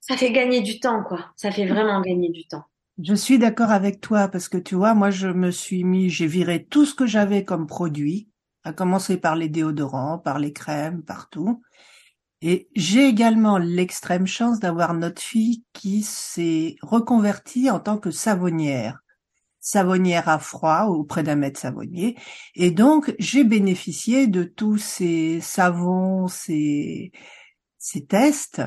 [0.00, 1.30] ça fait gagner du temps, quoi.
[1.36, 2.64] Ça fait vraiment gagner du temps.
[3.00, 6.26] Je suis d'accord avec toi parce que tu vois, moi je me suis mis, j'ai
[6.26, 8.28] viré tout ce que j'avais comme produit,
[8.64, 11.62] à commencer par les déodorants, par les crèmes, partout.
[12.42, 18.98] Et j'ai également l'extrême chance d'avoir notre fille qui s'est reconvertie en tant que savonnière.
[19.60, 22.16] Savonnière à froid auprès d'un maître savonnier.
[22.56, 27.12] Et donc, j'ai bénéficié de tous ces savons, ces,
[27.78, 28.62] ces tests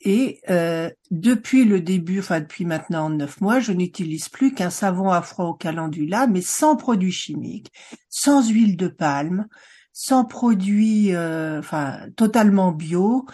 [0.00, 5.10] et euh, depuis le début, enfin depuis maintenant neuf mois, je n'utilise plus qu'un savon
[5.10, 7.72] à froid au calendula, mais sans produits chimiques,
[8.08, 9.48] sans huile de palme,
[9.92, 13.26] sans produits, euh, enfin totalement bio,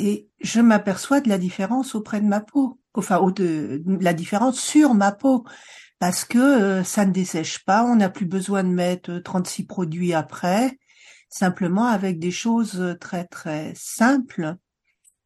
[0.00, 4.94] et je m'aperçois de la différence auprès de ma peau, enfin de, la différence sur
[4.94, 5.44] ma peau,
[6.00, 10.14] parce que euh, ça ne dessèche pas, on n'a plus besoin de mettre 36 produits
[10.14, 10.78] après,
[11.28, 14.56] simplement avec des choses très très simples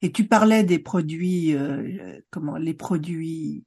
[0.02, 3.64] et tu parlais des produits, euh, comment, les produits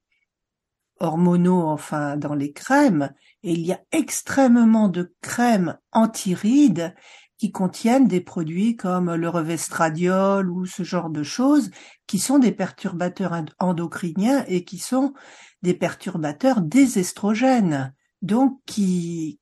[1.00, 3.14] hormonaux, enfin, dans les crèmes.
[3.44, 6.94] Et il y a extrêmement de crèmes anti-rides
[7.38, 11.70] qui contiennent des produits comme le revestradiol ou ce genre de choses
[12.08, 15.14] qui sont des perturbateurs endocriniens et qui sont
[15.62, 17.94] des perturbateurs des estrogènes.
[18.22, 19.40] Donc, qui,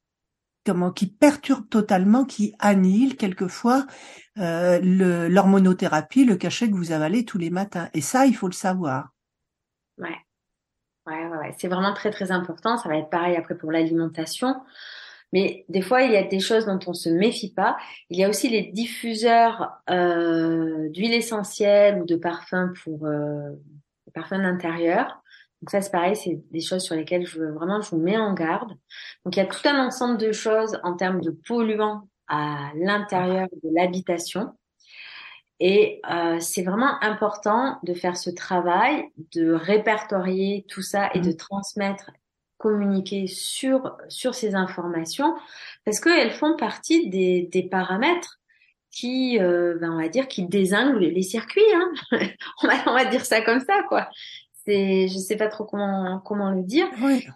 [0.66, 3.86] comment qui perturbe totalement, qui annihile quelquefois
[4.40, 4.80] euh,
[5.30, 7.90] l'hormonothérapie, le, cachet que vous avalez tous les matins.
[7.94, 9.10] Et ça, il faut le savoir.
[9.98, 10.18] Ouais.
[11.06, 11.56] Ouais, ouais, ouais.
[11.58, 12.78] c'est vraiment très très important.
[12.78, 14.56] Ça va être pareil après pour l'alimentation.
[15.34, 17.76] Mais des fois, il y a des choses dont on se méfie pas.
[18.10, 23.50] Il y a aussi les diffuseurs euh, d'huile essentielle ou de parfums pour euh,
[24.14, 25.23] parfums d'intérieur.
[25.64, 28.18] Donc ça, c'est pareil, c'est des choses sur lesquelles je veux vraiment, je vous mets
[28.18, 28.72] en garde.
[29.24, 33.48] Donc il y a tout un ensemble de choses en termes de polluants à l'intérieur
[33.64, 34.52] de l'habitation.
[35.62, 41.30] Et euh, c'est vraiment important de faire ce travail, de répertorier tout ça et de
[41.30, 41.38] mmh.
[41.38, 42.12] transmettre,
[42.58, 45.34] communiquer sur sur ces informations,
[45.86, 48.42] parce qu'elles font partie des, des paramètres
[48.92, 51.62] qui, euh, ben on va dire, qui désinguent les, circuits.
[51.74, 51.92] Hein
[52.64, 54.10] on, va, on va dire ça comme ça, quoi
[54.66, 56.88] c'est, je sais pas trop comment comment le dire.
[57.02, 57.28] Oui.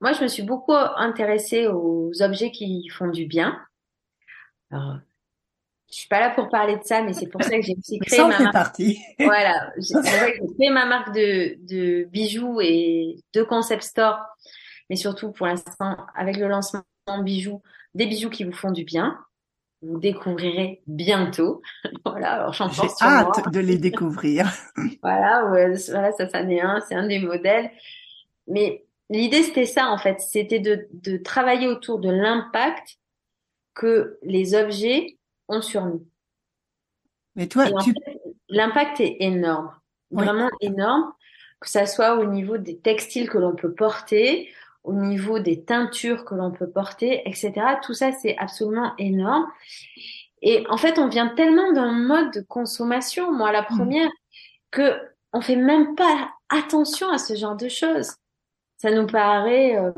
[0.00, 3.58] Moi, je me suis beaucoup intéressée aux objets qui font du bien.
[4.70, 4.98] Alors,
[5.90, 7.98] je suis pas là pour parler de ça, mais c'est pour ça que j'ai aussi
[8.00, 8.52] créé ma marque.
[8.52, 8.98] Partie.
[9.18, 9.94] Voilà, j'ai
[10.54, 14.18] créé ma marque de, de bijoux et de concept store,
[14.90, 16.82] mais surtout pour l'instant avec le lancement
[17.22, 17.62] bijoux,
[17.94, 19.18] des bijoux qui vous font du bien.
[19.82, 21.62] Vous découvrirez bientôt.
[22.04, 24.46] voilà, alors j'en J'ai hâte de les découvrir.
[25.02, 27.70] voilà, voilà, ça, ça est un, c'est un des modèles.
[28.46, 30.20] Mais l'idée, c'était ça, en fait.
[30.20, 32.98] C'était de, de travailler autour de l'impact
[33.74, 36.06] que les objets ont sur nous.
[37.34, 37.94] Mais toi, tu...
[38.48, 39.70] l'impact est énorme.
[40.10, 41.12] Vraiment énorme.
[41.60, 44.50] Que ça soit au niveau des textiles que l'on peut porter,
[44.86, 47.52] au niveau des teintures que l'on peut porter, etc.
[47.82, 49.46] Tout ça, c'est absolument énorme.
[50.42, 53.76] Et en fait, on vient tellement d'un mode de consommation, moi la mm.
[53.76, 54.10] première,
[54.70, 54.92] que
[55.32, 58.12] on fait même pas attention à ce genre de choses.
[58.76, 59.90] Ça nous paraît euh,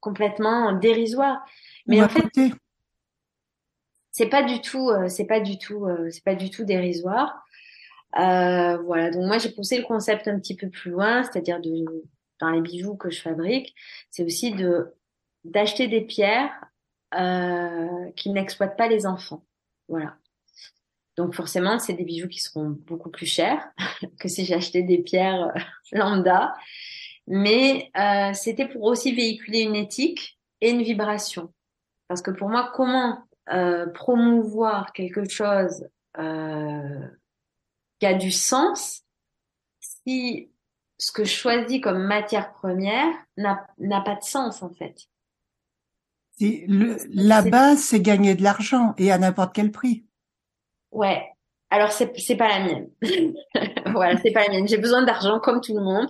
[0.00, 1.44] complètement dérisoire.
[1.86, 2.24] Mais en fait,
[4.10, 7.44] c'est pas du tout, euh, c'est pas du tout, euh, c'est pas du tout dérisoire.
[8.14, 9.10] voilà.
[9.10, 11.84] Donc moi, j'ai poussé le concept un petit peu plus loin, c'est-à-dire de
[12.40, 13.74] dans les bijoux que je fabrique,
[14.10, 14.94] c'est aussi de
[15.44, 16.52] d'acheter des pierres
[17.14, 19.44] euh, qui n'exploitent pas les enfants.
[19.88, 20.16] Voilà.
[21.16, 23.70] Donc forcément, c'est des bijoux qui seront beaucoup plus chers
[24.20, 25.60] que si j'achetais des pierres euh,
[25.92, 26.54] lambda.
[27.26, 31.52] Mais euh, c'était pour aussi véhiculer une éthique et une vibration.
[32.08, 37.08] Parce que pour moi, comment euh, promouvoir quelque chose euh,
[37.98, 39.02] qui a du sens
[39.80, 40.50] si
[40.98, 45.08] ce que je choisis comme matière première n'a pas de sens en fait.
[46.40, 50.04] Le, la base, c'est gagner de l'argent et à n'importe quel prix.
[50.92, 51.24] Ouais.
[51.70, 52.88] Alors c'est c'est pas la mienne.
[53.92, 54.68] voilà, c'est pas la mienne.
[54.68, 56.08] J'ai besoin d'argent comme tout le monde,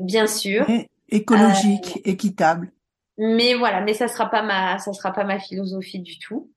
[0.00, 0.66] bien sûr.
[1.08, 2.72] écologique, euh, équitable.
[3.18, 6.50] Mais voilà, mais ça sera pas ma ça sera pas ma philosophie du tout.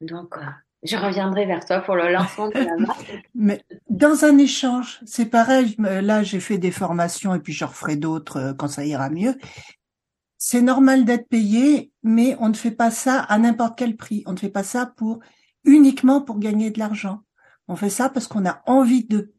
[0.00, 0.46] Donc euh,
[0.84, 3.24] je reviendrai vers toi pour le lancement de la marque.
[3.34, 5.74] Mais dans un échange, c'est pareil.
[5.78, 9.36] Là, j'ai fait des formations et puis je referai d'autres euh, quand ça ira mieux.
[10.36, 14.22] C'est normal d'être payé, mais on ne fait pas ça à n'importe quel prix.
[14.26, 15.20] On ne fait pas ça pour
[15.64, 17.20] uniquement pour gagner de l'argent.
[17.66, 19.32] On fait ça parce qu'on a envie de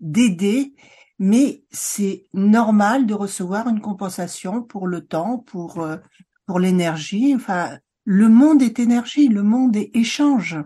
[0.00, 0.74] d'aider,
[1.18, 5.96] mais c'est normal de recevoir une compensation pour le temps, pour euh,
[6.44, 7.34] pour l'énergie.
[7.34, 10.58] Enfin, le monde est énergie, le monde est échange.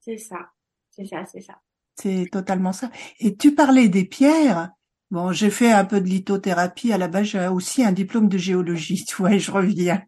[0.00, 0.50] C'est ça,
[0.90, 1.60] c'est ça, c'est ça.
[1.96, 2.90] C'est totalement ça.
[3.18, 4.70] Et tu parlais des pierres.
[5.10, 6.92] Bon, j'ai fait un peu de lithothérapie.
[6.92, 9.04] À la base, j'ai aussi un diplôme de géologie.
[9.08, 10.02] Tu vois, je reviens.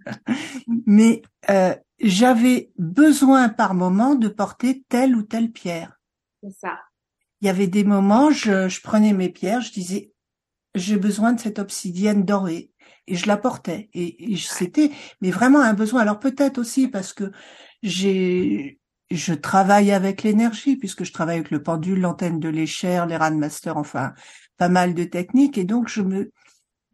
[0.87, 6.01] Mais euh, j'avais besoin par moment de porter telle ou telle pierre.
[6.43, 6.79] C'est ça.
[7.41, 10.13] Il y avait des moments, je, je prenais mes pierres, je disais,
[10.75, 12.71] j'ai besoin de cette obsidienne dorée
[13.07, 17.13] et je la portais et, et c'était mais vraiment un besoin alors peut-être aussi parce
[17.13, 17.33] que
[17.83, 18.81] j'ai
[19.17, 23.77] je travaille avec l'énergie puisque je travaille avec le pendule, l'antenne de l'échelle, les Radmaster,
[23.77, 24.15] enfin
[24.57, 26.33] pas mal de techniques et donc je me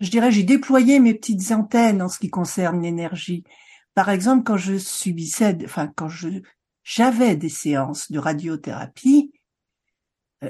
[0.01, 3.45] je dirais j'ai déployé mes petites antennes en ce qui concerne l'énergie.
[3.95, 6.29] Par exemple, quand je subissais enfin quand je
[6.85, 9.33] j'avais des séances de radiothérapie,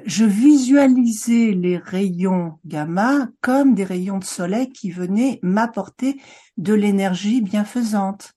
[0.04, 6.20] je visualisais les rayons gamma comme des rayons de soleil qui venaient m'apporter
[6.56, 8.34] de l'énergie bienfaisante.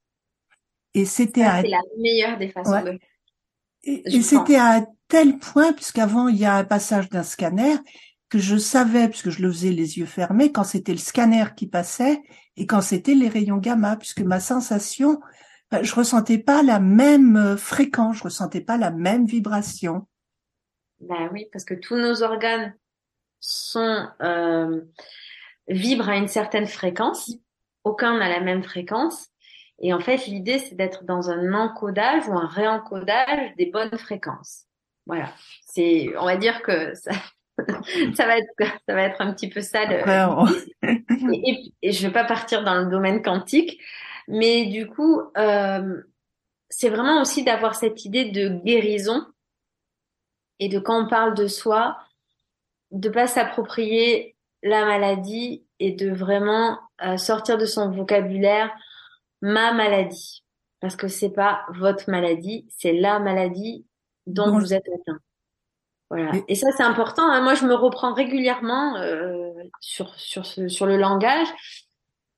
[0.93, 1.61] Et c'était la
[1.97, 2.99] meilleure des façons de
[3.83, 7.75] et, c'était à tel point, puisqu'avant il y a un passage d'un scanner,
[8.29, 11.67] que je savais, puisque je le faisais les yeux fermés, quand c'était le scanner qui
[11.67, 12.21] passait
[12.55, 15.19] et quand c'était les rayons gamma, puisque ma sensation,
[15.69, 20.07] ben, je ressentais pas la même euh, fréquence, je ressentais pas la même vibration.
[21.01, 22.75] Ben oui, parce que tous nos organes
[23.39, 24.81] sont euh,
[25.67, 27.31] vibrent à une certaine fréquence.
[27.83, 29.30] Aucun n'a la même fréquence.
[29.81, 34.65] Et en fait, l'idée, c'est d'être dans un encodage ou un réencodage des bonnes fréquences.
[35.07, 35.33] Voilà.
[35.65, 37.11] C'est, on va dire que ça,
[38.15, 38.53] ça va être,
[38.87, 39.83] ça va être un petit peu ça.
[39.91, 43.81] et, et, je vais pas partir dans le domaine quantique,
[44.27, 46.01] mais du coup, euh,
[46.69, 49.25] c'est vraiment aussi d'avoir cette idée de guérison
[50.59, 51.97] et de quand on parle de soi,
[52.91, 58.71] de pas s'approprier la maladie et de vraiment euh, sortir de son vocabulaire
[59.41, 60.43] ma maladie.
[60.79, 63.85] Parce que c'est pas votre maladie, c'est la maladie
[64.25, 65.19] dont vous êtes atteint.
[66.09, 66.31] Voilà.
[66.47, 67.23] Et ça, c'est important.
[67.31, 67.41] Hein.
[67.41, 71.47] Moi, je me reprends régulièrement euh, sur sur ce, sur le langage,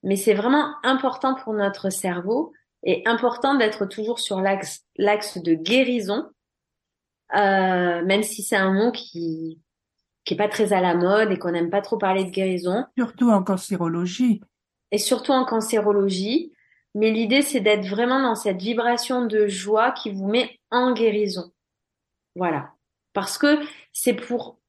[0.04, 5.56] mais c'est vraiment important pour notre cerveau et important d'être toujours sur l'axe l'axe de
[5.56, 6.30] guérison,
[7.36, 9.60] euh, même si c'est un mot qui
[10.26, 12.86] qui est pas très à la mode et qu'on n'aime pas trop parler de guérison.
[12.97, 14.41] Surtout en cancérologie.
[14.91, 16.54] Et surtout en cancérologie.
[16.96, 21.52] Mais l'idée, c'est d'être vraiment dans cette vibration de joie qui vous met en guérison.
[22.36, 22.72] Voilà.
[23.14, 23.60] Parce que
[23.91, 24.60] c'est pour,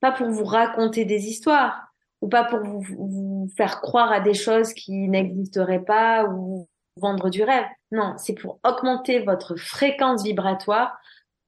[0.00, 1.88] pas pour vous raconter des histoires,
[2.22, 6.66] ou pas pour vous, vous faire croire à des choses qui n'existeraient pas, ou
[6.96, 7.66] vendre du rêve.
[7.90, 10.98] Non, c'est pour augmenter votre fréquence vibratoire,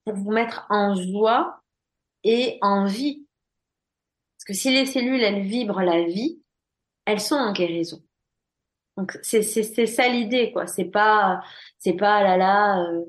[0.04, 1.62] pour vous mettre en joie
[2.24, 3.26] et en vie.
[4.36, 6.42] Parce que si les cellules, elles vibrent la vie,
[7.04, 8.02] elles sont en guérison.
[8.98, 10.66] Donc c'est c'est c'est ça l'idée quoi.
[10.66, 11.40] C'est pas
[11.78, 13.04] c'est pas ah là là euh,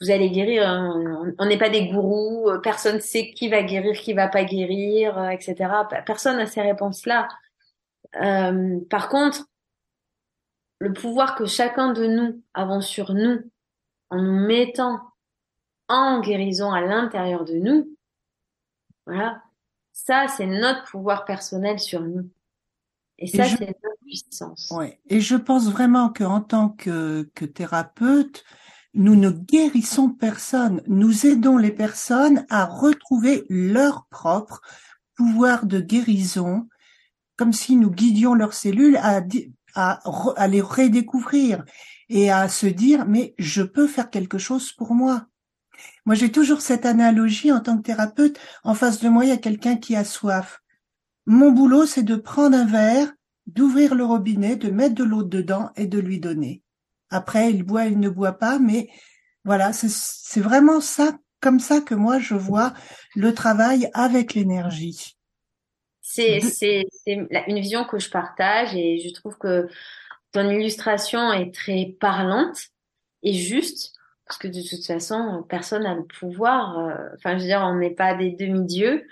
[0.00, 0.68] vous allez guérir.
[0.68, 1.32] Hein.
[1.38, 2.50] On n'est pas des gourous.
[2.50, 5.56] Euh, personne sait qui va guérir, qui va pas guérir, euh, etc.
[6.04, 7.28] Personne n'a ces réponses là.
[8.20, 9.44] Euh, par contre,
[10.80, 13.40] le pouvoir que chacun de nous avons sur nous,
[14.10, 15.00] en nous mettant
[15.88, 17.96] en guérison à l'intérieur de nous,
[19.06, 19.42] voilà,
[19.92, 22.28] ça c'est notre pouvoir personnel sur nous.
[23.18, 23.76] Et ça, c'est
[24.70, 25.00] Ouais.
[25.08, 28.44] Et je pense vraiment qu'en tant que, que thérapeute,
[28.94, 30.82] nous ne guérissons personne.
[30.86, 34.60] Nous aidons les personnes à retrouver leur propre
[35.14, 36.68] pouvoir de guérison,
[37.36, 39.20] comme si nous guidions leurs cellules à,
[39.74, 40.00] à,
[40.36, 41.64] à les redécouvrir
[42.08, 45.26] et à se dire, mais je peux faire quelque chose pour moi.
[46.06, 48.38] Moi, j'ai toujours cette analogie en tant que thérapeute.
[48.64, 50.60] En face de moi, il y a quelqu'un qui a soif.
[51.26, 53.12] Mon boulot, c'est de prendre un verre,
[53.48, 56.62] d'ouvrir le robinet, de mettre de l'eau dedans et de lui donner.
[57.10, 58.88] Après, il boit, il ne boit pas, mais
[59.44, 62.74] voilà, c'est vraiment ça, comme ça que moi je vois
[63.16, 65.16] le travail avec l'énergie.
[66.02, 66.40] C'est
[67.06, 69.68] une vision que je partage et je trouve que
[70.32, 72.58] ton illustration est très parlante
[73.22, 73.92] et juste
[74.26, 76.78] parce que de toute façon personne n'a le pouvoir.
[76.78, 79.06] Euh, enfin, je veux dire, on n'est pas des demi-dieux.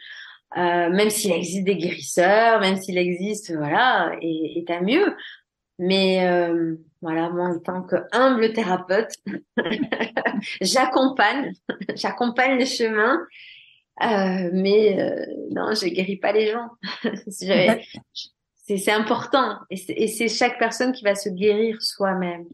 [0.57, 5.15] Euh, même s'il existe des guérisseurs, même s'il existe, voilà, et, et t'as mieux.
[5.79, 9.13] Mais euh, voilà, moi en tant que humble thérapeute,
[10.61, 11.53] j'accompagne,
[11.95, 13.21] j'accompagne les chemins,
[14.03, 16.71] euh, mais euh, non, je guéris pas les gens.
[17.29, 22.47] c'est important, et c'est chaque personne qui va se guérir soi-même.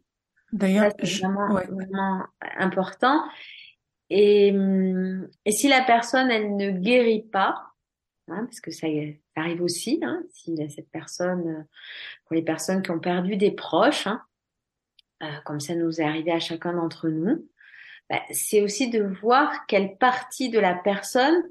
[0.52, 2.24] D'ailleurs, c'est vraiment, vraiment
[2.58, 3.22] important.
[4.10, 7.71] Et, hum, et si la personne elle ne guérit pas,
[8.32, 8.86] hein, parce que ça,
[9.36, 11.62] arrive aussi, hein, si cette personne, euh,
[12.24, 14.22] pour les personnes qui ont perdu des proches, hein,
[15.22, 17.48] euh, comme ça nous est arrivé à chacun d'entre nous,
[18.10, 21.42] bah, c'est aussi de voir quelle partie de la personne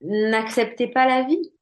[0.00, 1.52] n'acceptait pas la vie.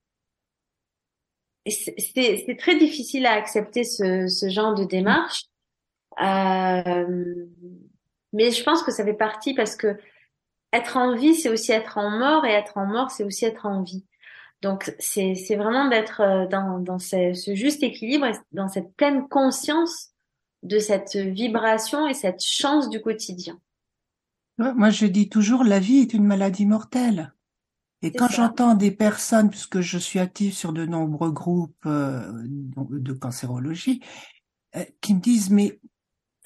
[1.66, 5.44] C'est très difficile à accepter ce, ce genre de démarche,
[6.22, 7.46] euh,
[8.32, 9.98] mais je pense que ça fait partie parce que
[10.72, 13.66] être en vie, c'est aussi être en mort, et être en mort, c'est aussi être
[13.66, 14.04] en vie.
[14.60, 20.10] Donc c'est vraiment d'être euh, dans dans ce, ce, juste équilibre, dans cette pleine conscience
[20.62, 23.58] de cette vibration et cette chance du quotidien.
[24.58, 27.32] Moi, je dis toujours, la vie est une maladie mortelle.
[28.02, 33.12] Et quand j'entends des personnes, puisque je suis active sur de nombreux groupes euh, de
[33.12, 34.00] cancérologie,
[34.76, 35.80] euh, qui me disent, mais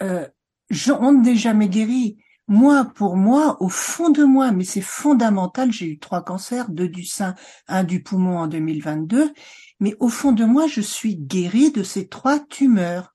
[0.00, 0.26] euh,
[0.70, 5.72] je, on n'est jamais guéri moi, pour moi, au fond de moi, mais c'est fondamental,
[5.72, 7.34] j'ai eu trois cancers, deux du sein,
[7.68, 9.32] un du poumon en 2022,
[9.80, 13.14] mais au fond de moi, je suis guérie de ces trois tumeurs.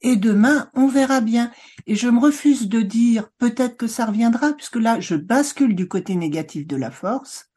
[0.00, 1.50] Et demain, on verra bien.
[1.86, 5.88] Et je me refuse de dire peut-être que ça reviendra, puisque là, je bascule du
[5.88, 7.50] côté négatif de la force,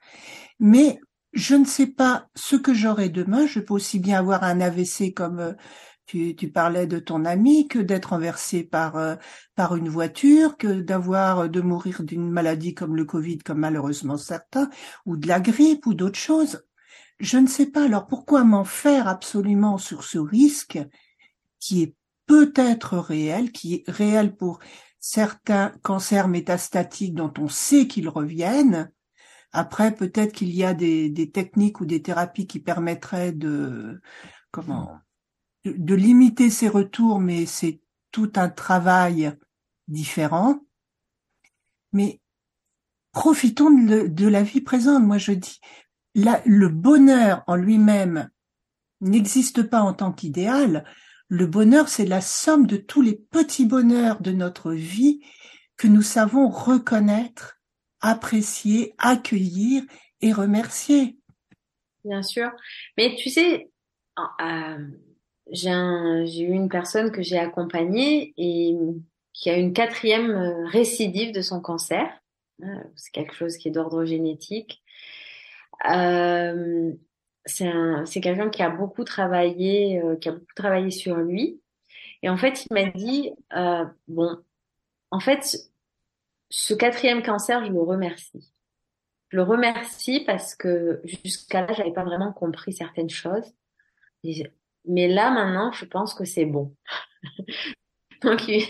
[0.59, 0.99] mais
[1.33, 3.47] je ne sais pas ce que j'aurai demain.
[3.47, 5.53] Je peux aussi bien avoir un AVC comme euh,
[6.11, 9.15] tu, tu, parlais de ton ami, que d'être renversé par euh,
[9.55, 14.17] par une voiture, que d'avoir euh, de mourir d'une maladie comme le Covid, comme malheureusement
[14.17, 14.69] certains,
[15.05, 16.65] ou de la grippe ou d'autres choses.
[17.21, 17.85] Je ne sais pas.
[17.85, 20.79] Alors pourquoi m'en faire absolument sur ce risque
[21.59, 21.95] qui est
[22.25, 24.59] peut-être réel, qui est réel pour
[24.99, 28.91] certains cancers métastatiques dont on sait qu'ils reviennent.
[29.53, 34.01] Après, peut-être qu'il y a des, des techniques ou des thérapies qui permettraient de
[34.51, 34.99] comment
[35.65, 37.81] de, limiter ses retours, mais c'est
[38.11, 39.33] tout un travail
[39.87, 40.59] différent.
[41.93, 42.19] Mais
[43.11, 45.03] profitons de, la vie présente.
[45.03, 45.59] Moi, je dis,
[46.15, 48.29] le bonheur en lui-même
[49.01, 50.85] n'existe pas en tant qu'idéal.
[51.27, 55.21] Le bonheur, c'est la somme de tous les petits bonheurs de notre vie
[55.77, 57.61] que nous savons reconnaître,
[58.01, 59.83] apprécier, accueillir
[60.21, 61.17] et remercier.
[62.03, 62.51] Bien sûr.
[62.97, 63.71] Mais tu sais,
[64.41, 64.87] euh,
[65.51, 68.75] j'ai eu une personne que j'ai accompagnée et
[69.33, 72.07] qui a une quatrième euh, récidive de son cancer.
[72.63, 74.81] Euh, c'est quelque chose qui est d'ordre génétique.
[75.89, 76.93] Euh,
[77.45, 81.61] c'est quelqu'un qui a beaucoup travaillé, euh, qui a beaucoup travaillé sur lui.
[82.21, 84.37] Et en fait, il m'a dit, euh, bon,
[85.09, 85.57] en fait,
[86.49, 88.53] ce quatrième cancer, je le remercie.
[89.29, 93.53] Je le remercie parce que jusqu'à là, j'avais pas vraiment compris certaines choses.
[94.85, 96.75] Mais là, maintenant, je pense que c'est bon.
[98.21, 98.63] Donc, il,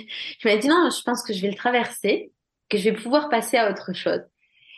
[0.45, 2.31] m'a dit non, je pense que je vais le traverser,
[2.69, 4.21] que je vais pouvoir passer à autre chose.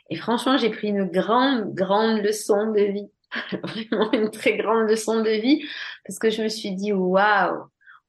[0.09, 3.09] Et franchement, j'ai pris une grande, grande leçon de vie.
[3.63, 5.65] Vraiment une très grande leçon de vie
[6.05, 7.65] parce que je me suis dit waouh,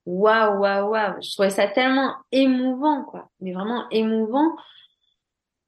[0.07, 1.23] waouh, waouh, waouh.
[1.23, 3.31] Je trouvais ça tellement émouvant, quoi.
[3.41, 4.57] Mais vraiment émouvant.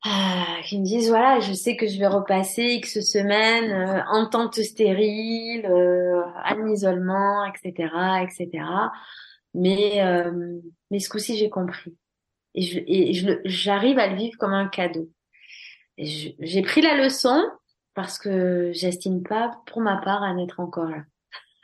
[0.09, 4.27] Ah, qu'ils me disent voilà, je sais que je vais repasser X semaines euh, en
[4.27, 7.89] tente stérile, euh, en isolement, etc.,
[8.23, 8.65] etc.
[9.55, 11.97] Mais euh, mais ce coup-ci j'ai compris
[12.55, 15.11] et je et j'arrive à le vivre comme un cadeau.
[15.99, 17.43] J'ai pris la leçon
[17.95, 21.03] parce que j'estime pas pour ma part à n'être encore là.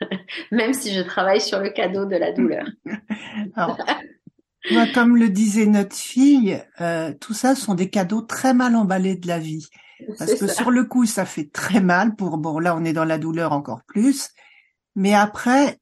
[0.51, 2.65] même si je travaille sur le cadeau de la douleur.
[4.93, 9.27] comme le disait notre fille, euh, tout ça sont des cadeaux très mal emballés de
[9.27, 9.67] la vie.
[10.17, 13.05] Parce que sur le coup, ça fait très mal pour, bon, là, on est dans
[13.05, 14.29] la douleur encore plus.
[14.95, 15.79] Mais après,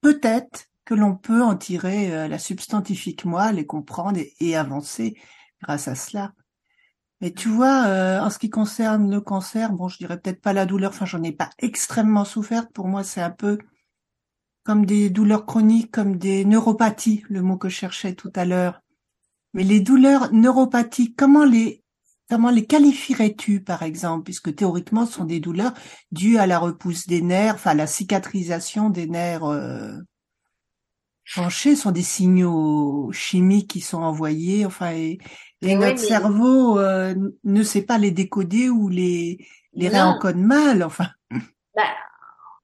[0.00, 5.16] peut-être que l'on peut en tirer euh, la substantifique moelle et comprendre et avancer
[5.62, 6.32] grâce à cela.
[7.20, 10.54] Mais tu vois, euh, en ce qui concerne le cancer, bon, je dirais peut-être pas
[10.54, 12.68] la douleur, enfin, j'en ai pas extrêmement souffert.
[12.70, 13.58] Pour moi, c'est un peu
[14.70, 18.82] comme des douleurs chroniques, comme des neuropathies, le mot que je cherchais tout à l'heure.
[19.52, 21.82] Mais les douleurs neuropathiques, comment les
[22.28, 25.74] comment les qualifierais-tu, par exemple, puisque théoriquement, ce sont des douleurs
[26.12, 29.96] dues à la repousse des nerfs, enfin, à la cicatrisation des nerfs euh,
[31.34, 35.18] penchés, sont des signaux chimiques qui sont envoyés, enfin, et,
[35.62, 41.08] et notre cerveau euh, ne sait pas les décoder ou les les réencode mal, enfin.
[41.74, 41.82] Bah,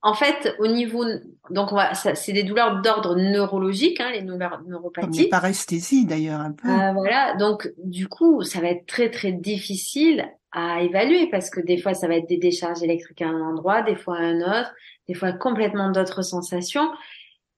[0.06, 1.04] en fait, au niveau
[1.50, 5.10] donc on va c'est des douleurs d'ordre neurologique, hein, les douleurs neuropathiques.
[5.10, 6.68] Comme les paresthésies d'ailleurs un peu.
[6.68, 11.60] Euh, voilà, donc du coup, ça va être très très difficile à évaluer parce que
[11.60, 14.40] des fois ça va être des décharges électriques à un endroit, des fois à un
[14.42, 14.72] autre,
[15.08, 16.88] des fois complètement d'autres sensations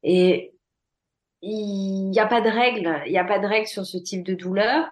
[0.03, 0.55] et
[1.43, 4.23] il n'y a pas de règle, il n'y a pas de règle sur ce type
[4.25, 4.89] de douleur.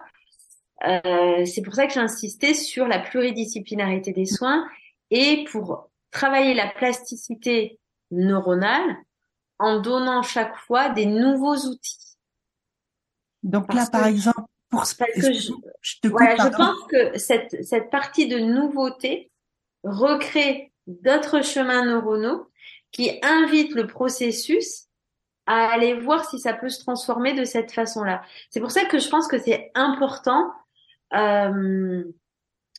[0.87, 4.69] Euh, c'est pour ça que j'ai insisté sur la pluridisciplinarité des soins
[5.11, 7.79] et pour travailler la plasticité
[8.11, 8.97] neuronale
[9.59, 12.17] en donnant chaque fois des nouveaux outils.
[13.43, 15.53] Donc là, par exemple, pour parce que je,
[16.03, 19.31] te je pense que cette, cette partie de nouveauté
[19.85, 22.49] recrée d'autres chemins neuronaux
[22.93, 24.87] qui invitent le processus
[25.47, 28.23] à aller voir si ça peut se transformer de cette façon-là.
[28.51, 30.51] C'est pour ça que je pense que c'est important
[31.15, 32.03] euh,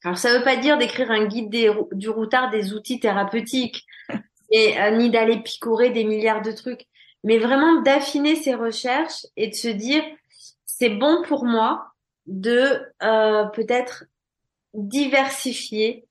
[0.08, 1.50] alors ça veut pas dire d'écrire un guide
[1.92, 3.86] du routard des outils thérapeutiques
[4.52, 6.86] et euh, ni d'aller picorer des milliards de trucs,
[7.24, 10.04] mais vraiment d'affiner ses recherches et de se dire
[10.66, 11.92] c'est bon pour moi
[12.26, 14.06] de euh, peut-être
[14.74, 16.06] diversifier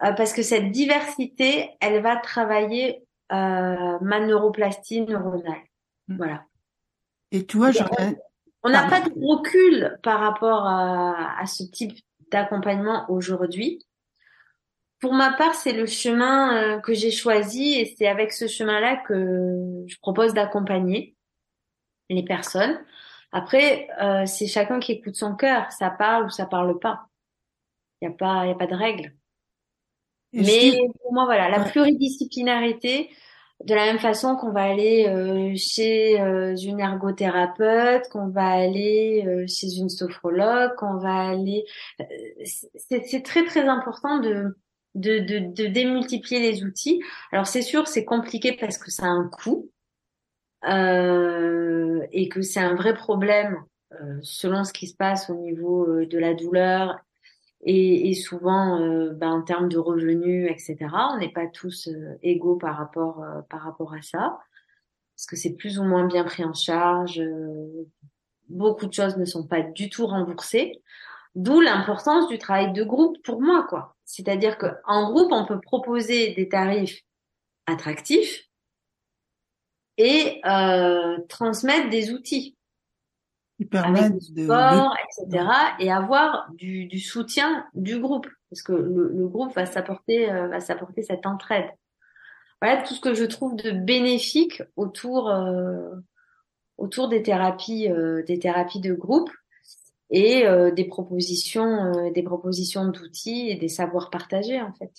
[0.00, 5.62] parce que cette diversité elle va travailler ma neuroplastie neuronale.
[6.08, 6.16] Mmh.
[6.16, 6.42] Voilà.
[7.30, 8.16] Et tu vois, j'aurais
[8.62, 11.96] on n'a pas de recul par rapport à, ce type
[12.30, 13.84] d'accompagnement aujourd'hui.
[15.00, 18.96] Pour ma part, c'est le chemin euh, que j'ai choisi et c'est avec ce chemin-là
[18.96, 21.16] que je propose d'accompagner
[22.10, 22.78] les personnes.
[23.32, 27.06] Après, euh, c'est chacun qui écoute son cœur, ça parle ou ça parle pas.
[28.00, 29.14] Il n'y a pas, il a pas de règle.
[30.32, 33.10] Mais pour moi, voilà, la pluridisciplinarité,
[33.64, 39.24] de la même façon qu'on va aller euh, chez euh, une ergothérapeute, qu'on va aller
[39.26, 41.64] euh, chez une sophrologue, qu'on va aller.
[42.76, 44.56] C'est très très important de,
[44.94, 47.02] de, de, de démultiplier les outils.
[47.32, 49.70] Alors c'est sûr, c'est compliqué parce que ça a un coût
[52.12, 53.62] et que c'est un vrai problème
[54.22, 56.98] selon ce qui se passe au niveau de la douleur
[57.62, 60.76] et, et souvent euh, ben, en termes de revenus, etc.
[61.12, 64.38] On n'est pas tous euh, égaux par rapport euh, par rapport à ça,
[65.16, 67.20] parce que c'est plus ou moins bien pris en charge.
[68.48, 70.82] beaucoup de choses ne sont pas du tout remboursées,
[71.34, 73.96] d'où l'importance du travail de groupe pour moi, quoi.
[74.04, 77.02] C'est-à-dire qu'en groupe, on peut proposer des tarifs
[77.66, 78.48] attractifs
[79.98, 80.40] et
[81.28, 82.56] transmettre des outils
[83.72, 85.44] avec du sport, etc.
[85.78, 90.48] et avoir du, du, soutien du groupe parce que le, le groupe va s'apporter euh,
[90.48, 91.68] va s'apporter cette entraide.
[92.60, 95.94] Voilà tout ce que je trouve de bénéfique autour euh,
[96.76, 99.30] autour des thérapies euh, des thérapies de groupe
[100.12, 100.44] et
[100.74, 104.90] des propositions des propositions d'outils et des savoirs partagés en fait.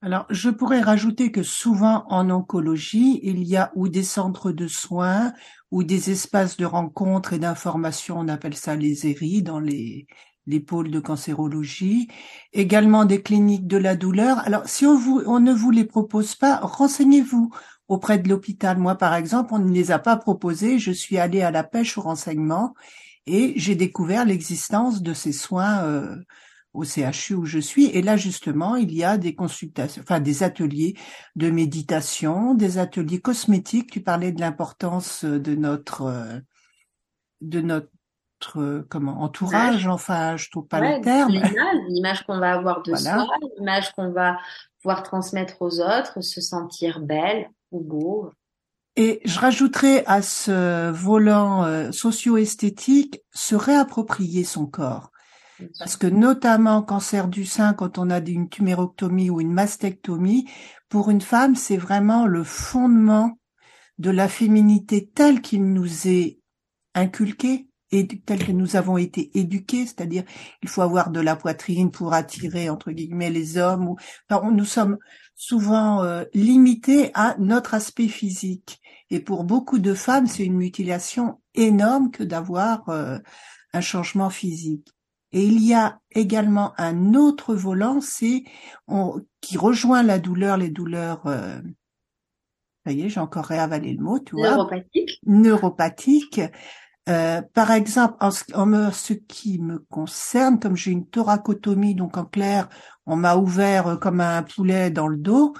[0.00, 4.68] Alors, je pourrais rajouter que souvent en oncologie, il y a ou des centres de
[4.68, 5.32] soins
[5.72, 10.06] ou des espaces de rencontre et d'information, on appelle ça les ERI dans les,
[10.46, 12.08] des pôles de cancérologie,
[12.52, 14.38] également des cliniques de la douleur.
[14.46, 17.50] Alors, si on, vous, on ne vous les propose pas, renseignez-vous
[17.88, 18.78] auprès de l'hôpital.
[18.78, 20.78] Moi, par exemple, on ne les a pas proposés.
[20.78, 22.74] Je suis allée à la pêche au renseignement
[23.26, 26.16] et j'ai découvert l'existence de ces soins euh,
[26.78, 27.86] au CHU où je suis.
[27.86, 30.96] Et là, justement, il y a des consultations, enfin des ateliers
[31.36, 33.90] de méditation, des ateliers cosmétiques.
[33.90, 36.38] Tu parlais de l'importance de notre euh,
[37.40, 37.88] de notre
[38.88, 41.32] comment entourage, enfin, je trouve pas le terme.
[41.88, 43.26] L'image, qu'on va avoir de soi,
[43.56, 44.38] l'image qu'on va
[44.80, 48.30] pouvoir transmettre aux autres, se sentir belle ou beau.
[48.94, 55.10] Et je rajouterais à ce volant euh, socio-esthétique se réapproprier son corps.
[55.78, 60.48] Parce que notamment cancer du sein, quand on a une tuméroctomie ou une mastectomie,
[60.88, 63.38] pour une femme, c'est vraiment le fondement
[63.98, 66.38] de la féminité telle qu'il nous est
[66.94, 70.24] inculqué et tel que nous avons été éduqués, c'est-à-dire
[70.62, 73.88] il faut avoir de la poitrine pour attirer entre guillemets les hommes.
[73.88, 73.96] Ou,
[74.50, 74.98] nous sommes
[75.34, 78.80] souvent euh, limités à notre aspect physique.
[79.10, 83.18] Et pour beaucoup de femmes, c'est une mutilation énorme que d'avoir euh,
[83.72, 84.88] un changement physique.
[85.32, 88.44] Et il y a également un autre volant, c'est
[89.40, 91.26] qui rejoint la douleur, les douleurs.
[91.26, 91.60] Euh,
[92.86, 94.50] ça y est, j'ai encore réavalé le mot, tu vois.
[94.50, 95.20] Neuropathique.
[95.26, 96.40] Neuropathique.
[97.08, 102.68] Euh, par exemple, en ce, qui me concerne, comme j'ai une thoracotomie, donc en clair,
[103.06, 105.54] on m'a ouvert euh, comme un poulet dans le dos,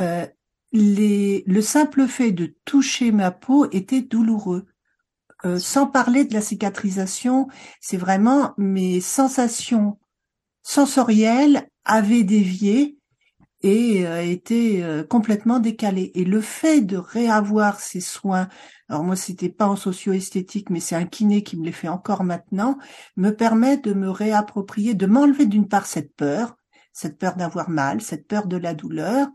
[0.00, 0.26] euh,
[0.72, 4.66] les, le simple fait de toucher ma peau était douloureux.
[5.58, 7.48] Sans parler de la cicatrisation,
[7.80, 9.98] c'est vraiment mes sensations
[10.62, 12.98] sensorielles avaient dévié
[13.62, 16.12] et a été complètement décalé.
[16.14, 18.48] Et le fait de réavoir ces soins
[18.90, 22.24] alors moi c'était pas en socio-esthétique, mais c'est un kiné qui me les fait encore
[22.24, 22.76] maintenant,
[23.16, 26.56] me permet de me réapproprier, de m'enlever d'une part cette peur,
[26.92, 29.28] cette peur d'avoir mal, cette peur de la douleur,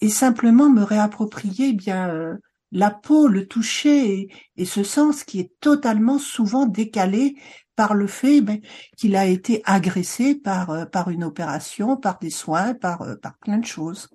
[0.00, 2.36] et simplement me réapproprier eh bien euh,
[2.74, 7.36] la peau, le toucher et, ce sens qui est totalement souvent décalé
[7.76, 8.60] par le fait ben,
[8.96, 13.38] qu'il a été agressé par euh, par une opération, par des soins, par euh, par
[13.38, 14.10] plein de choses.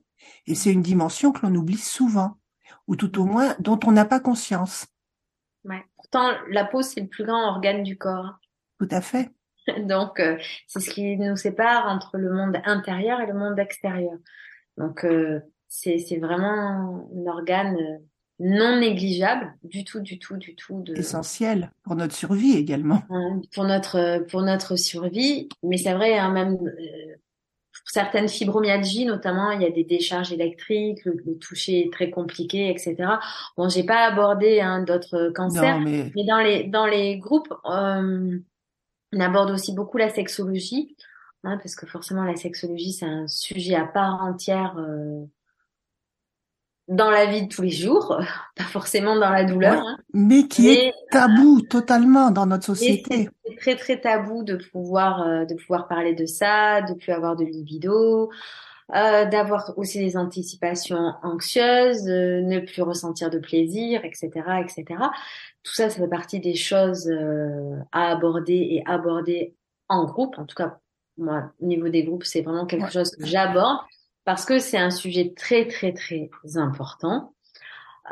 [0.46, 2.38] Et c'est une dimension que l'on oublie souvent
[2.88, 4.88] ou tout au moins dont on n'a pas conscience.
[5.64, 5.84] Ouais.
[5.98, 8.40] Pourtant, la peau, c'est le plus grand organe du corps.
[8.80, 9.30] Tout à fait.
[9.80, 10.38] Donc, euh,
[10.68, 14.18] c'est ce qui nous sépare entre le monde intérieur et le monde extérieur.
[14.78, 17.78] Donc, euh, c'est vraiment un organe
[18.40, 20.82] non négligeable du tout, du tout, du tout.
[20.82, 20.96] De...
[20.96, 23.04] Essentiel pour notre survie également.
[23.10, 26.58] Hein, pour notre pour notre survie, mais c'est vrai, hein, même
[27.86, 32.96] certaines fibromyalgies, notamment, il y a des décharges électriques, le, toucher est très compliqué, etc.
[33.58, 36.12] Bon, j'ai pas abordé hein, d'autres cancers, mais...
[36.28, 38.38] dans les dans les groupes, euh,
[39.12, 40.96] on aborde aussi beaucoup la sexologie,
[41.44, 44.78] hein, parce que forcément la sexologie c'est un sujet à part entière.
[44.78, 45.26] Euh,
[46.90, 48.20] dans la vie de tous les jours,
[48.56, 49.82] pas forcément dans la douleur.
[49.86, 49.98] Hein.
[50.14, 53.30] Mais qui est tabou totalement dans notre société.
[53.46, 57.36] C'est très très tabou de pouvoir euh, de pouvoir parler de ça, de plus avoir
[57.36, 58.32] de libido,
[58.96, 64.30] euh, d'avoir aussi des anticipations anxieuses, de ne plus ressentir de plaisir, etc.,
[64.62, 64.86] etc.
[65.64, 69.56] Tout ça, ça fait partie des choses euh, à aborder et aborder
[69.90, 70.40] en groupe.
[70.40, 70.80] En tout cas,
[71.18, 73.80] moi, au niveau des groupes, c'est vraiment quelque chose que j'aborde
[74.26, 77.34] parce que c'est un sujet très très très important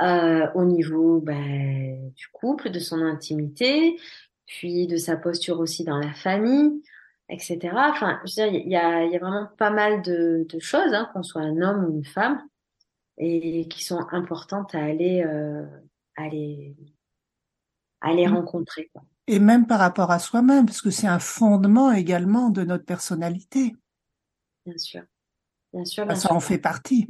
[0.01, 3.97] euh, au niveau ben, du couple, de son intimité,
[4.45, 6.83] puis de sa posture aussi dans la famille,
[7.29, 7.59] etc.
[7.73, 10.93] Enfin, je veux dire, il y a, y a, vraiment pas mal de, de choses,
[10.93, 12.41] hein, qu'on soit un homme ou une femme,
[13.17, 15.65] et qui sont importantes à aller, euh,
[16.15, 16.75] aller,
[18.01, 18.35] aller mmh.
[18.35, 18.89] rencontrer.
[18.93, 19.03] Quoi.
[19.25, 23.75] Et même par rapport à soi-même, parce que c'est un fondement également de notre personnalité.
[24.65, 25.01] Bien sûr.
[25.73, 27.07] Bien sûr, bah, ça en fait partie.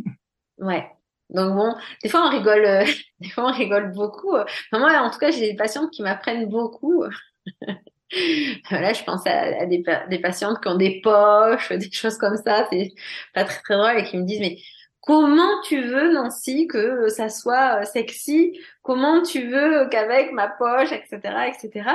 [0.57, 0.85] Ouais.
[1.29, 2.85] Donc bon, des fois on rigole, euh,
[3.19, 4.35] des fois on rigole beaucoup.
[4.71, 7.03] moi, en tout cas, j'ai des patientes qui m'apprennent beaucoup.
[8.71, 12.65] Là, je pense à, des, des, patientes qui ont des poches, des choses comme ça.
[12.71, 12.93] C'est
[13.33, 14.59] pas très très drôle et qui me disent mais
[15.01, 18.57] comment tu veux Nancy que ça soit sexy?
[18.81, 21.89] Comment tu veux qu'avec ma poche, etc., etc.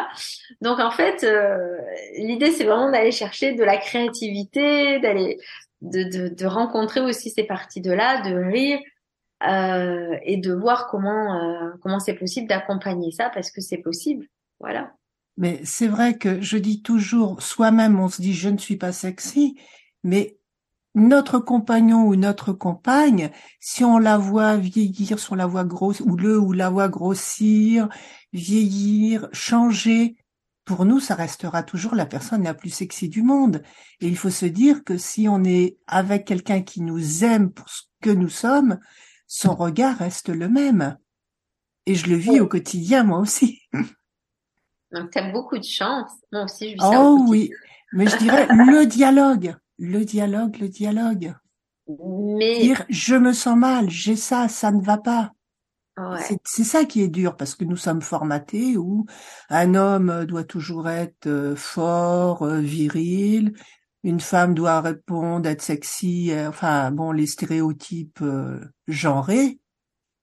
[0.60, 1.78] Donc en fait, euh,
[2.18, 5.38] l'idée c'est vraiment d'aller chercher de la créativité, d'aller
[5.82, 8.80] de, de, de, rencontrer aussi ces parties de là, de rire
[9.46, 14.26] euh, et de voir comment euh, comment c'est possible d'accompagner ça parce que c'est possible,
[14.60, 14.94] voilà.
[15.36, 18.92] Mais c'est vrai que je dis toujours, soi-même on se dit je ne suis pas
[18.92, 19.58] sexy,
[20.04, 20.38] mais
[20.94, 23.30] notre compagnon ou notre compagne,
[23.60, 26.88] si on la voit vieillir, si on la voit grosse ou le ou la voit
[26.88, 27.88] grossir,
[28.32, 30.16] vieillir, changer,
[30.64, 33.62] pour nous, ça restera toujours la personne la plus sexy du monde.
[34.00, 37.68] Et il faut se dire que si on est avec quelqu'un qui nous aime pour
[37.68, 38.78] ce que nous sommes,
[39.26, 40.96] son regard reste le même.
[41.86, 43.62] Et je le vis au quotidien, moi aussi.
[44.92, 46.12] Donc, tu as beaucoup de chance.
[46.30, 47.02] Moi aussi, je vis ça.
[47.02, 47.50] Oh oui.
[47.92, 49.56] Mais je dirais le dialogue.
[49.78, 51.34] Le dialogue, le dialogue.
[51.88, 52.60] Mais.
[52.60, 55.32] Dire, je me sens mal, j'ai ça, ça ne va pas.
[56.44, 59.06] C'est ça qui est dur parce que nous sommes formatés où
[59.50, 63.52] un homme doit toujours être euh, fort, euh, viril,
[64.02, 68.24] une femme doit répondre, être sexy, euh, enfin bon, les stéréotypes
[68.88, 69.60] genrés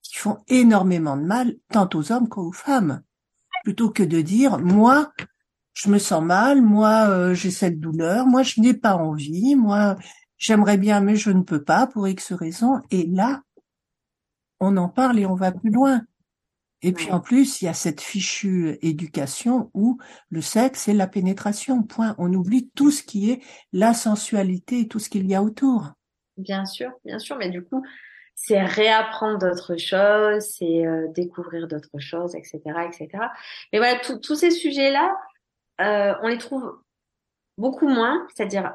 [0.01, 3.03] qui font énormément de mal tant aux hommes qu'aux femmes.
[3.63, 5.11] Plutôt que de dire moi
[5.73, 9.97] je me sens mal, moi j'ai cette douleur, moi je n'ai pas envie, moi
[10.37, 12.81] j'aimerais bien mais je ne peux pas pour X raisons.
[12.89, 13.43] Et là,
[14.59, 16.01] on en parle et on va plus loin.
[16.81, 19.97] Et puis en plus, il y a cette fichue éducation où
[20.29, 21.83] le sexe est la pénétration.
[21.83, 22.15] Point.
[22.17, 23.41] On oublie tout ce qui est
[23.73, 25.91] la sensualité, tout ce qu'il y a autour.
[26.37, 27.83] Bien sûr, bien sûr, mais du coup,
[28.33, 33.09] c'est réapprendre d'autres choses, c'est euh, découvrir d'autres choses, etc., etc.
[33.73, 35.13] Mais voilà, tous ces sujets-là,
[35.81, 36.79] euh, on les trouve
[37.57, 38.73] beaucoup moins, c'est-à-dire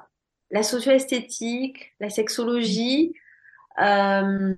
[0.50, 3.14] la socio-esthétique, la sexologie,
[3.80, 4.54] euh,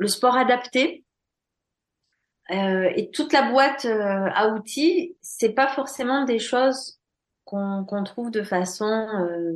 [0.00, 1.04] le sport adapté.
[2.50, 6.98] Euh, et toute la boîte euh, à outils, c'est pas forcément des choses
[7.44, 9.08] qu'on trouve de façon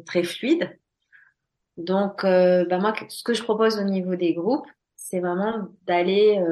[0.04, 0.68] très fluide.
[1.76, 4.66] Donc, bah moi, ce que je propose au niveau des groupes,
[4.96, 6.42] c'est vraiment d'aller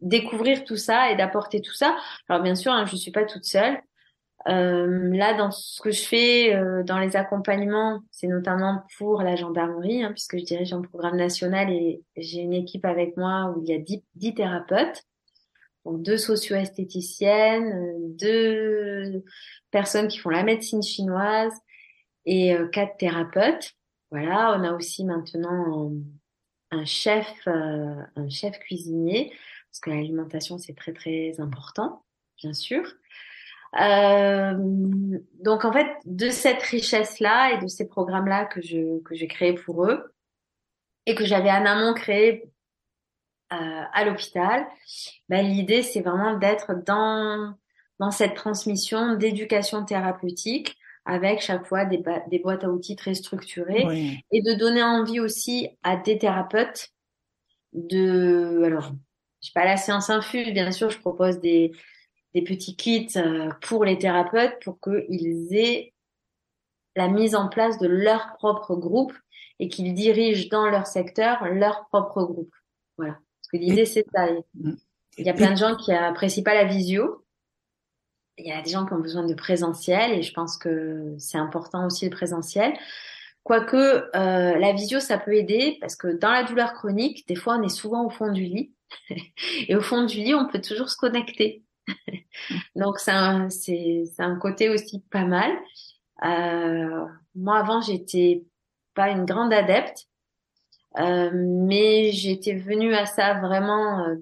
[0.00, 1.96] découvrir tout ça et d'apporter tout ça.
[2.28, 3.80] Alors bien sûr, hein, je suis pas toute seule.
[4.48, 9.34] Euh, là, dans ce que je fais euh, dans les accompagnements, c'est notamment pour la
[9.34, 13.62] gendarmerie, hein, puisque je dirige un programme national et j'ai une équipe avec moi où
[13.62, 15.02] il y a dix, thérapeutes,
[15.84, 19.24] donc deux socio-esthéticiennes, euh, deux
[19.72, 21.52] personnes qui font la médecine chinoise
[22.24, 23.72] et euh, quatre thérapeutes.
[24.12, 25.90] Voilà, on a aussi maintenant
[26.70, 29.32] un chef, un chef cuisinier,
[29.70, 32.04] parce que l'alimentation c'est très très important,
[32.40, 32.84] bien sûr.
[33.74, 34.54] Euh,
[35.42, 39.54] donc en fait, de cette richesse-là et de ces programmes-là que je que j'ai créés
[39.54, 40.14] pour eux
[41.06, 42.50] et que j'avais en amont créé
[43.52, 44.66] euh, à l'hôpital,
[45.28, 47.54] ben, l'idée c'est vraiment d'être dans
[47.98, 54.20] dans cette transmission d'éducation thérapeutique avec chaque fois des, des boîtes à outils très structurées
[54.32, 56.90] et de donner envie aussi à des thérapeutes
[57.72, 58.92] de alors
[59.40, 61.72] je sais pas la séance infuse bien sûr je propose des
[62.36, 65.94] des petits kits euh, pour les thérapeutes pour qu'ils aient
[66.94, 69.14] la mise en place de leur propre groupe
[69.58, 72.54] et qu'ils dirigent dans leur secteur leur propre groupe.
[72.98, 73.14] Voilà.
[73.14, 74.26] Parce que l'idée, c'est ça.
[75.16, 77.24] Il y a plein de gens qui apprécient pas la visio.
[78.36, 81.38] Il y a des gens qui ont besoin de présentiel et je pense que c'est
[81.38, 82.74] important aussi le présentiel.
[83.44, 87.56] Quoique euh, la visio, ça peut aider parce que dans la douleur chronique, des fois,
[87.56, 88.74] on est souvent au fond du lit.
[89.68, 91.62] et au fond du lit, on peut toujours se connecter.
[92.76, 95.50] Donc c'est un, c'est, un côté aussi pas mal.
[96.24, 98.44] Euh, moi avant j'étais
[98.94, 100.08] pas une grande adepte,
[100.98, 104.16] euh, mais j'étais venue à ça vraiment euh,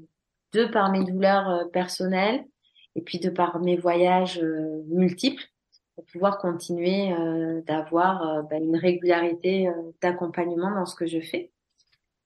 [0.53, 2.45] de par mes douleurs euh, personnelles
[2.97, 5.45] et puis de par mes voyages euh, multiples
[5.95, 7.15] pour pouvoir continuer
[7.69, 9.71] d'avoir bah, une régularité
[10.03, 11.53] d'accompagnement dans ce que je fais.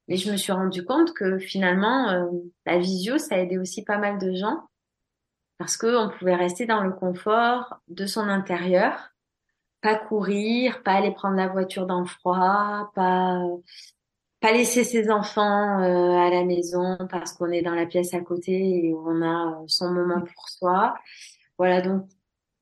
[0.08, 2.30] Mais je me suis rendu compte que finalement,
[2.64, 4.62] la visio, ça a aidé aussi pas mal de gens
[5.58, 9.10] parce qu'on pouvait rester dans le confort de son intérieur,
[9.80, 13.42] pas courir, pas aller prendre la voiture dans le froid, pas
[14.40, 18.20] pas laisser ses enfants euh, à la maison parce qu'on est dans la pièce à
[18.20, 20.94] côté et on a son moment pour soi.
[21.58, 22.06] Voilà, donc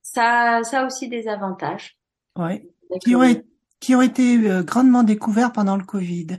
[0.01, 1.99] ça, ça a aussi des avantages.
[2.39, 2.71] Oui.
[3.05, 3.43] Qui ont,
[3.79, 6.39] qui ont été euh, grandement découverts pendant le Covid.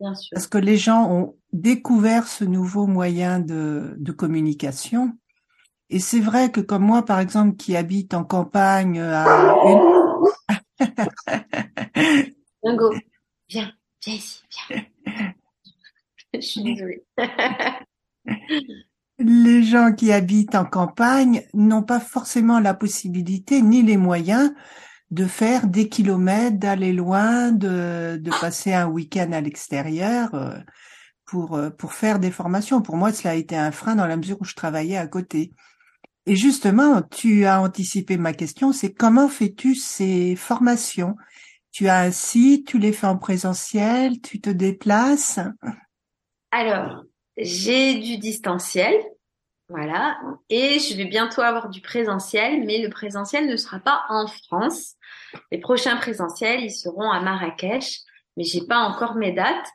[0.00, 0.30] Bien sûr.
[0.32, 5.12] Parce que les gens ont découvert ce nouveau moyen de, de communication
[5.90, 9.24] et c'est vrai que comme moi, par exemple, qui habite en campagne euh, à
[12.62, 12.94] Dingo,
[13.48, 13.72] viens,
[14.02, 14.84] viens ici, viens.
[16.34, 17.04] Je suis désolée.
[19.18, 24.52] les gens qui habitent en campagne n'ont pas forcément la possibilité ni les moyens
[25.10, 30.56] de faire des kilomètres, d'aller loin, de, de passer un week-end à l'extérieur euh,
[31.26, 32.80] pour, euh, pour faire des formations.
[32.80, 35.52] Pour moi, cela a été un frein dans la mesure où je travaillais à côté.
[36.30, 41.16] Et justement, tu as anticipé ma question, c'est comment fais-tu ces formations?
[41.72, 45.40] Tu as un site, tu les fais en présentiel, tu te déplaces?
[46.52, 47.02] Alors,
[47.36, 48.94] j'ai du distanciel.
[49.70, 50.20] Voilà.
[50.48, 54.94] Et je vais bientôt avoir du présentiel, mais le présentiel ne sera pas en France.
[55.50, 58.02] Les prochains présentiels, ils seront à Marrakech,
[58.36, 59.66] mais j'ai pas encore mes dates.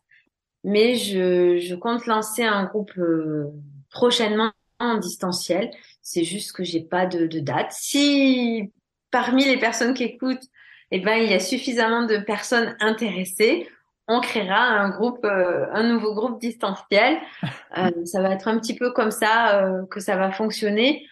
[0.64, 3.52] Mais je, compte lancer un groupe euh,
[3.92, 5.70] prochainement en distanciel.
[6.08, 7.72] C'est juste que j'ai pas de, de date.
[7.72, 8.72] Si
[9.10, 10.46] parmi les personnes qui écoutent,
[10.92, 13.68] eh ben il y a suffisamment de personnes intéressées,
[14.08, 17.20] on créera un groupe, euh, un nouveau groupe distanciel.
[17.78, 21.06] Euh, ça va être un petit peu comme ça euh, que ça va fonctionner,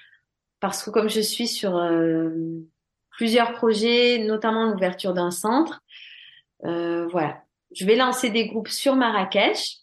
[0.62, 1.78] parce que comme je suis sur
[3.10, 5.82] plusieurs projets, notamment l'ouverture d'un centre,
[6.62, 7.44] voilà,
[7.76, 9.83] je vais lancer des groupes sur Marrakech,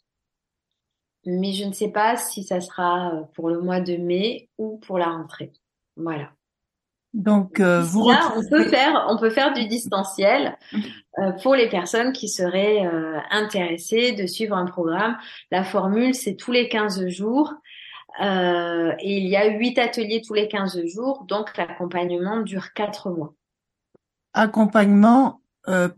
[1.26, 4.98] mais je ne sais pas si ça sera pour le mois de mai ou pour
[4.98, 5.52] la rentrée.
[5.96, 6.30] Voilà.
[7.12, 10.56] Donc vous là, on peut faire, on peut faire du distanciel.
[11.18, 15.16] Euh, pour les personnes qui seraient euh, intéressées de suivre un programme.
[15.50, 17.52] La formule, c'est tous les 15 jours.
[18.22, 23.10] Euh, et il y a huit ateliers tous les 15 jours, donc l'accompagnement dure quatre
[23.10, 23.34] mois.
[24.34, 25.40] Accompagnement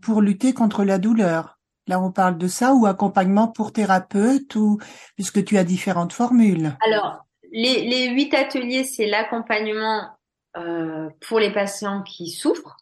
[0.01, 1.52] pour lutter contre la douleur.
[1.87, 4.79] Là, on parle de ça ou accompagnement pour thérapeute ou
[5.15, 6.77] puisque tu as différentes formules.
[6.85, 10.09] Alors, les huit ateliers, c'est l'accompagnement
[11.19, 12.77] pour les patients qui souffrent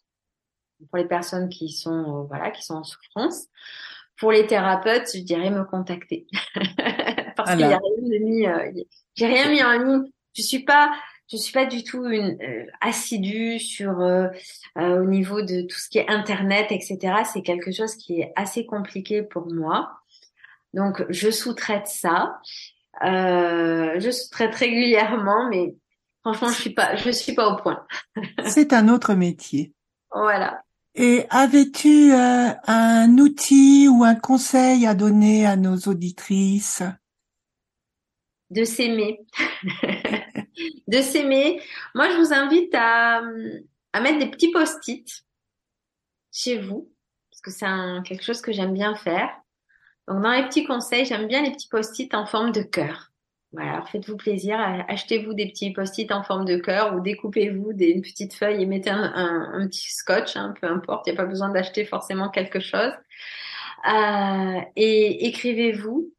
[0.88, 3.46] pour les personnes qui sont euh, voilà qui sont en souffrance.
[4.18, 6.26] Pour les thérapeutes, je dirais me contacter
[7.36, 8.46] parce qu'il y a rien de mis.
[8.46, 8.84] Euh,
[9.14, 10.10] j'ai rien mis en ligne.
[10.34, 10.92] Je suis pas
[11.32, 13.98] je suis pas du tout une euh, assidue sur
[14.76, 17.22] au niveau de tout ce qui est internet, etc.
[17.32, 19.90] C'est quelque chose qui est assez compliqué pour moi.
[20.74, 22.38] Donc je sous-traite ça.
[23.02, 25.74] je sous-traite régulièrement, mais
[26.22, 27.84] franchement je suis pas je suis pas au point.
[28.46, 29.72] C'est un autre métier.
[30.12, 30.62] Voilà.
[30.94, 36.82] Et avais-tu euh, un outil ou un conseil à donner à nos auditrices?
[38.50, 39.20] De s'aimer.
[40.88, 41.60] de s'aimer.
[41.94, 43.22] Moi, je vous invite à,
[44.00, 45.24] mettre des petits post-it
[46.32, 46.90] chez vous,
[47.30, 47.66] parce que c'est
[48.04, 49.30] quelque chose que j'aime bien faire.
[50.08, 53.12] Donc, dans les petits conseils, j'aime bien les petits post-it en forme de cœur.
[53.52, 54.58] Voilà, faites-vous plaisir,
[54.88, 58.88] achetez-vous des petits post-it en forme de cœur ou découpez-vous des petites feuilles et mettez
[58.88, 62.92] un, petit scotch, hein, peu importe, il n'y a pas besoin d'acheter forcément quelque chose.
[63.92, 66.14] Euh, et écrivez-vous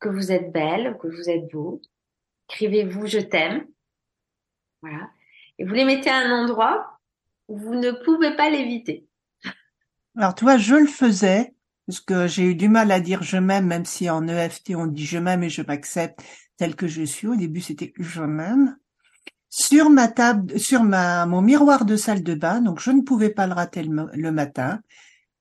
[0.00, 1.80] que vous êtes belle, que vous êtes beau.
[2.48, 3.66] Écrivez-vous je t'aime.
[4.82, 5.10] Voilà.
[5.58, 6.98] Et vous les mettez à un endroit
[7.48, 9.06] où vous ne pouvez pas l'éviter.
[10.16, 11.54] Alors, tu vois, je le faisais
[11.86, 14.86] parce que j'ai eu du mal à dire je m'aime, même si en EFT on
[14.86, 16.20] dit je m'aime et je m'accepte
[16.56, 17.28] tel que je suis.
[17.28, 18.76] Au début, c'était je m'aime.
[19.48, 23.30] Sur ma table, sur ma, mon miroir de salle de bain, donc je ne pouvais
[23.30, 24.80] pas le rater le, matin,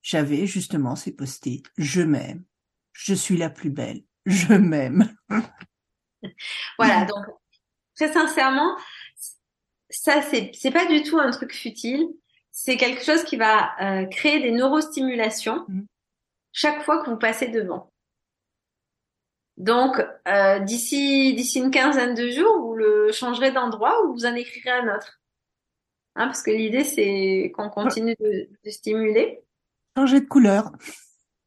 [0.03, 1.65] j'avais justement ces post-it.
[1.77, 2.43] Je m'aime.
[2.93, 4.03] Je suis la plus belle.
[4.25, 5.09] Je m'aime.
[6.77, 7.05] voilà.
[7.05, 7.25] Donc,
[7.95, 8.77] très sincèrement,
[9.89, 12.07] ça, c'est, c'est pas du tout un truc futile.
[12.51, 15.81] C'est quelque chose qui va euh, créer des neurostimulations mmh.
[16.53, 17.91] chaque fois que vous passez devant.
[19.57, 24.35] Donc, euh, d'ici d'ici une quinzaine de jours, vous le changerez d'endroit ou vous en
[24.35, 25.21] écrirez un autre.
[26.15, 29.41] Hein, parce que l'idée, c'est qu'on continue de, de, stimuler.
[29.97, 30.71] Changer de couleur.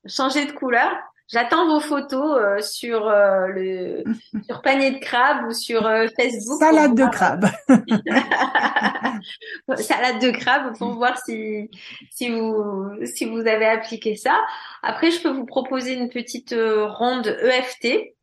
[0.06, 0.92] Changer de couleur.
[1.30, 4.02] J'attends vos photos euh, sur euh, le
[4.48, 6.58] sur panier de crabe ou sur euh, Facebook.
[6.58, 7.44] Salade de crabe.
[9.76, 11.68] Salade de crabe pour voir si
[12.10, 14.40] si vous si vous avez appliqué ça.
[14.82, 18.14] Après, je peux vous proposer une petite ronde EFT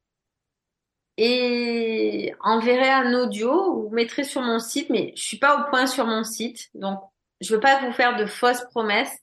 [1.17, 5.85] et enverrai un audio ou mettrez sur mon site, mais je suis pas au point
[5.85, 6.99] sur mon site, donc
[7.39, 9.15] je veux pas vous faire de fausses promesses.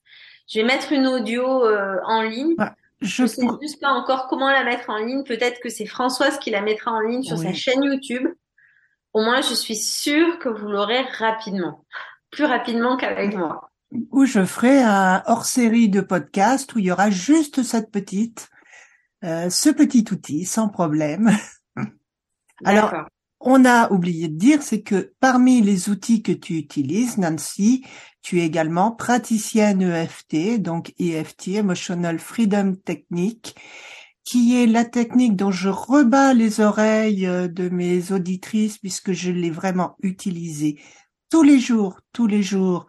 [0.49, 1.67] Je vais mettre une audio
[2.07, 2.55] en ligne.
[3.03, 5.25] Je ne sais juste pas encore comment la mettre en ligne.
[5.25, 8.29] Peut-être que c'est Françoise qui la mettra en ligne sur sa chaîne YouTube.
[9.13, 11.85] Au moins, je suis sûre que vous l'aurez rapidement.
[12.31, 13.71] Plus rapidement qu'avec moi.
[14.11, 18.49] Ou je ferai un hors-série de podcast où il y aura juste cette petite,
[19.23, 21.31] euh, ce petit outil, sans problème.
[22.65, 22.95] Alors,
[23.43, 27.85] on a oublié de dire, c'est que parmi les outils que tu utilises, Nancy,
[28.23, 33.57] tu es également praticienne EFT, donc EFT, Emotional Freedom Technique,
[34.25, 39.31] qui est la technique dont je rebats les oreilles euh, de mes auditrices puisque je
[39.31, 40.81] l'ai vraiment utilisée
[41.29, 42.87] tous les jours, tous les jours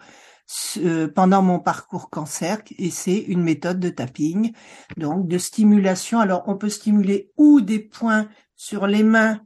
[0.78, 4.54] euh, pendant mon parcours cancer et c'est une méthode de tapping,
[4.98, 6.20] donc de stimulation.
[6.20, 9.42] Alors on peut stimuler ou des points sur les mains,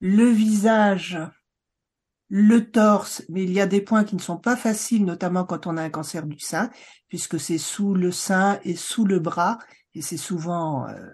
[0.00, 1.18] le visage,
[2.28, 5.66] le torse, mais il y a des points qui ne sont pas faciles, notamment quand
[5.66, 6.70] on a un cancer du sein,
[7.08, 9.58] puisque c'est sous le sein et sous le bras,
[9.94, 11.08] et c'est souvent euh,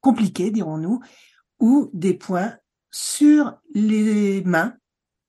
[0.00, 1.00] compliqué, dirons-nous,
[1.60, 2.56] ou des points
[2.90, 4.74] sur les mains,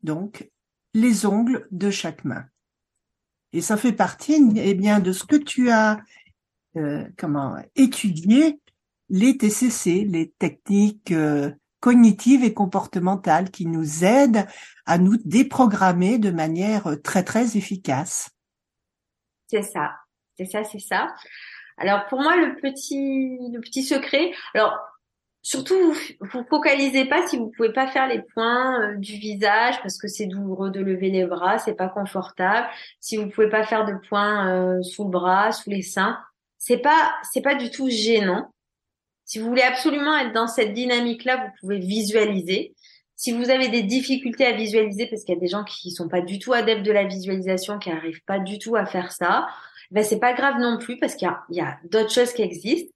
[0.04, 0.50] donc
[0.94, 2.46] les ongles de chaque main.
[3.54, 6.02] Et ça fait partie, eh bien, de ce que tu as
[6.76, 8.60] euh, comment étudié
[9.10, 14.46] les TCC, les techniques euh, cognitives et comportementales qui nous aident
[14.86, 18.30] à nous déprogrammer de manière très très efficace.
[19.48, 19.92] C'est ça,
[20.38, 21.08] c'est ça, c'est ça.
[21.78, 24.78] Alors pour moi le petit le petit secret, alors
[25.44, 29.80] surtout vous, vous focalisez pas si vous pouvez pas faire les points euh, du visage
[29.82, 32.68] parce que c'est douloureux de lever les bras, c'est pas confortable.
[33.00, 36.18] Si vous pouvez pas faire de points euh, sous le bras, sous les seins,
[36.58, 38.52] c'est pas c'est pas du tout gênant.
[39.28, 42.74] Si vous voulez absolument être dans cette dynamique-là, vous pouvez visualiser.
[43.18, 46.08] Si vous avez des difficultés à visualiser, parce qu'il y a des gens qui sont
[46.08, 49.48] pas du tout adeptes de la visualisation, qui arrivent pas du tout à faire ça,
[49.92, 52.94] ben c'est pas grave non plus parce qu'il y a, a d'autres choses qui existent.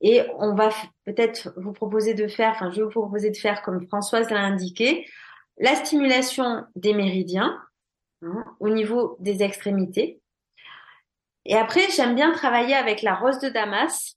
[0.00, 0.70] Et on va
[1.04, 4.40] peut-être vous proposer de faire, enfin je vais vous proposer de faire comme Françoise l'a
[4.40, 5.06] indiqué,
[5.58, 7.60] la stimulation des méridiens
[8.22, 10.20] hein, au niveau des extrémités.
[11.44, 14.16] Et après, j'aime bien travailler avec la rose de Damas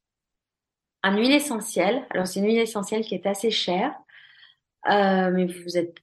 [1.08, 2.06] en huile essentielle.
[2.10, 3.94] Alors c'est une huile essentielle qui est assez chère,
[4.90, 5.98] euh, mais vous êtes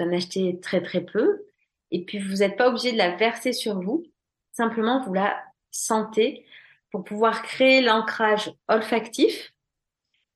[0.00, 1.44] en achetez très très peu.
[1.90, 4.04] Et puis vous n'êtes pas obligé de la verser sur vous.
[4.52, 5.36] Simplement, vous la
[5.70, 6.46] sentez
[6.90, 9.52] pour pouvoir créer l'ancrage olfactif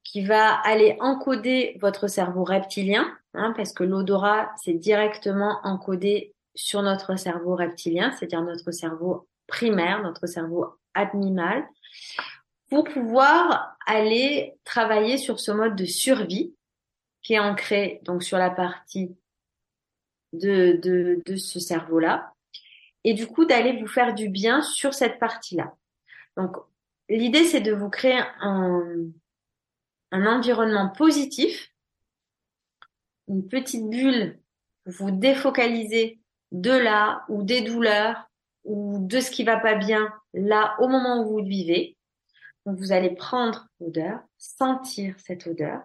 [0.05, 6.83] qui va aller encoder votre cerveau reptilien, hein, parce que l'odorat, c'est directement encodé sur
[6.83, 11.65] notre cerveau reptilien, c'est-à-dire notre cerveau primaire, notre cerveau animal
[12.71, 16.55] pour pouvoir aller travailler sur ce mode de survie
[17.23, 19.15] qui est ancré donc sur la partie
[20.33, 20.79] de,
[21.27, 22.33] de, ce cerveau-là
[23.03, 25.75] et du coup d'aller vous faire du bien sur cette partie-là.
[26.37, 26.57] Donc
[27.09, 28.85] l'idée c'est de vous créer un,
[30.13, 31.73] un environnement positif,
[33.29, 34.39] une petite bulle
[34.85, 36.21] pour vous défocaliser
[36.53, 38.31] de là ou des douleurs
[38.65, 41.97] ou de ce qui va pas bien là au moment où vous vivez
[42.67, 45.83] donc vous allez prendre l'odeur, sentir cette odeur,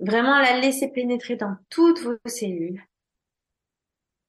[0.00, 2.82] vraiment la laisser pénétrer dans toutes vos cellules,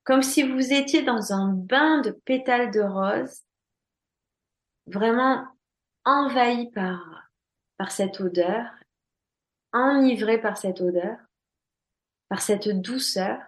[0.03, 3.43] comme si vous étiez dans un bain de pétales de rose,
[4.87, 5.47] vraiment
[6.05, 7.29] envahi par,
[7.77, 8.65] par cette odeur,
[9.73, 11.17] enivré par cette odeur,
[12.27, 13.39] par cette douceur,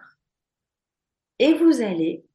[1.40, 2.26] et vous allez,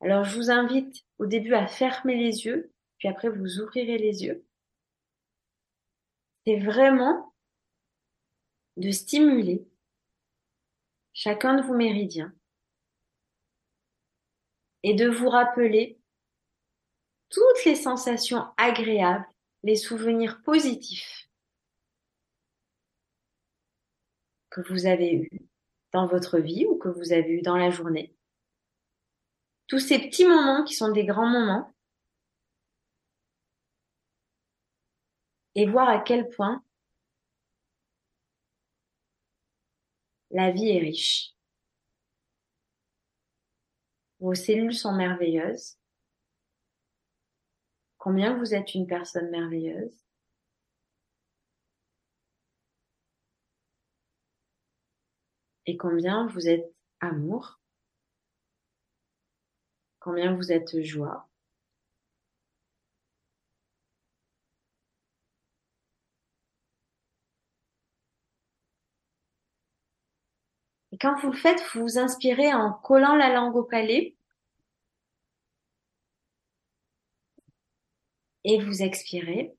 [0.00, 2.72] alors je vous invite au début à fermer les yeux
[3.04, 4.46] puis après vous ouvrirez les yeux.
[6.46, 7.34] C'est vraiment
[8.78, 9.68] de stimuler
[11.12, 12.34] chacun de vos méridiens
[14.84, 16.00] et de vous rappeler
[17.28, 19.28] toutes les sensations agréables,
[19.64, 21.28] les souvenirs positifs
[24.48, 25.30] que vous avez eus
[25.92, 28.16] dans votre vie ou que vous avez eus dans la journée.
[29.66, 31.73] Tous ces petits moments qui sont des grands moments
[35.54, 36.64] et voir à quel point
[40.30, 41.34] la vie est riche.
[44.18, 45.78] Vos cellules sont merveilleuses.
[47.98, 50.04] Combien vous êtes une personne merveilleuse.
[55.66, 57.60] Et combien vous êtes amour.
[60.00, 61.28] Combien vous êtes joie.
[71.04, 74.16] Quand vous le faites, vous inspirez en collant la langue au palais.
[78.44, 79.54] Et vous expirez.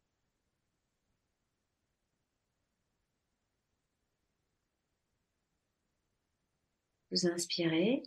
[7.11, 8.03] Vous inspirez.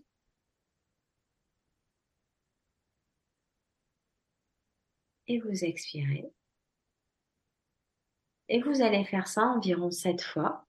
[5.29, 6.33] Et vous expirez.
[8.49, 10.68] Et vous allez faire ça environ sept fois.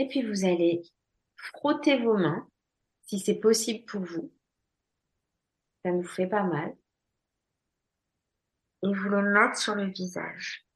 [0.00, 0.80] Et puis vous allez
[1.36, 2.48] frotter vos mains,
[3.04, 4.32] si c'est possible pour vous.
[5.84, 6.74] Ça ne vous fait pas mal.
[8.82, 10.66] Et vous les mettre sur le visage.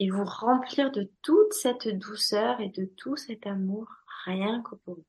[0.00, 3.86] Et vous remplir de toute cette douceur et de tout cet amour,
[4.24, 5.06] rien que pour vous.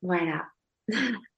[0.00, 0.50] Voilà.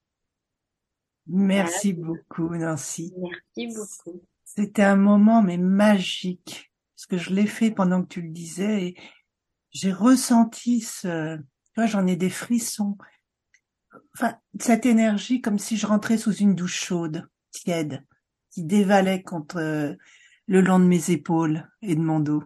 [1.25, 3.13] Merci beaucoup, Nancy.
[3.17, 4.25] Merci beaucoup.
[4.47, 8.83] C'était un moment mais magique parce que je l'ai fait pendant que tu le disais
[8.85, 8.97] et
[9.71, 11.43] j'ai ressenti ce, tu
[11.75, 12.97] vois, j'en ai des frissons.
[14.15, 18.05] Enfin, cette énergie comme si je rentrais sous une douche chaude, tiède.
[18.49, 19.93] qui dévalait contre euh,
[20.47, 22.43] le long de mes épaules et de mon dos.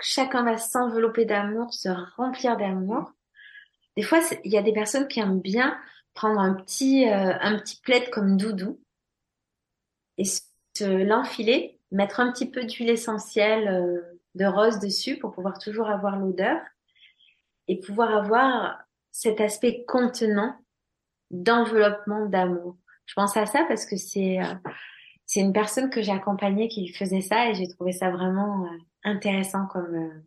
[0.00, 3.12] Chacun va s'envelopper d'amour, se remplir d'amour.
[3.96, 5.76] Des fois, il y a des personnes qui aiment bien
[6.14, 8.80] prendre un petit, euh, un petit plaid comme doudou
[10.18, 10.47] et se
[10.82, 16.16] l'enfiler, mettre un petit peu d'huile essentielle euh, de rose dessus pour pouvoir toujours avoir
[16.16, 16.60] l'odeur
[17.66, 18.78] et pouvoir avoir
[19.10, 20.54] cet aspect contenant
[21.30, 22.76] d'enveloppement d'amour.
[23.06, 24.54] Je pense à ça parce que c'est euh,
[25.26, 28.78] c'est une personne que j'ai accompagnée qui faisait ça et j'ai trouvé ça vraiment euh,
[29.04, 30.24] intéressant comme euh,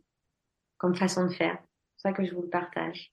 [0.78, 1.58] comme façon de faire.
[1.96, 3.12] C'est ça que je vous le partage.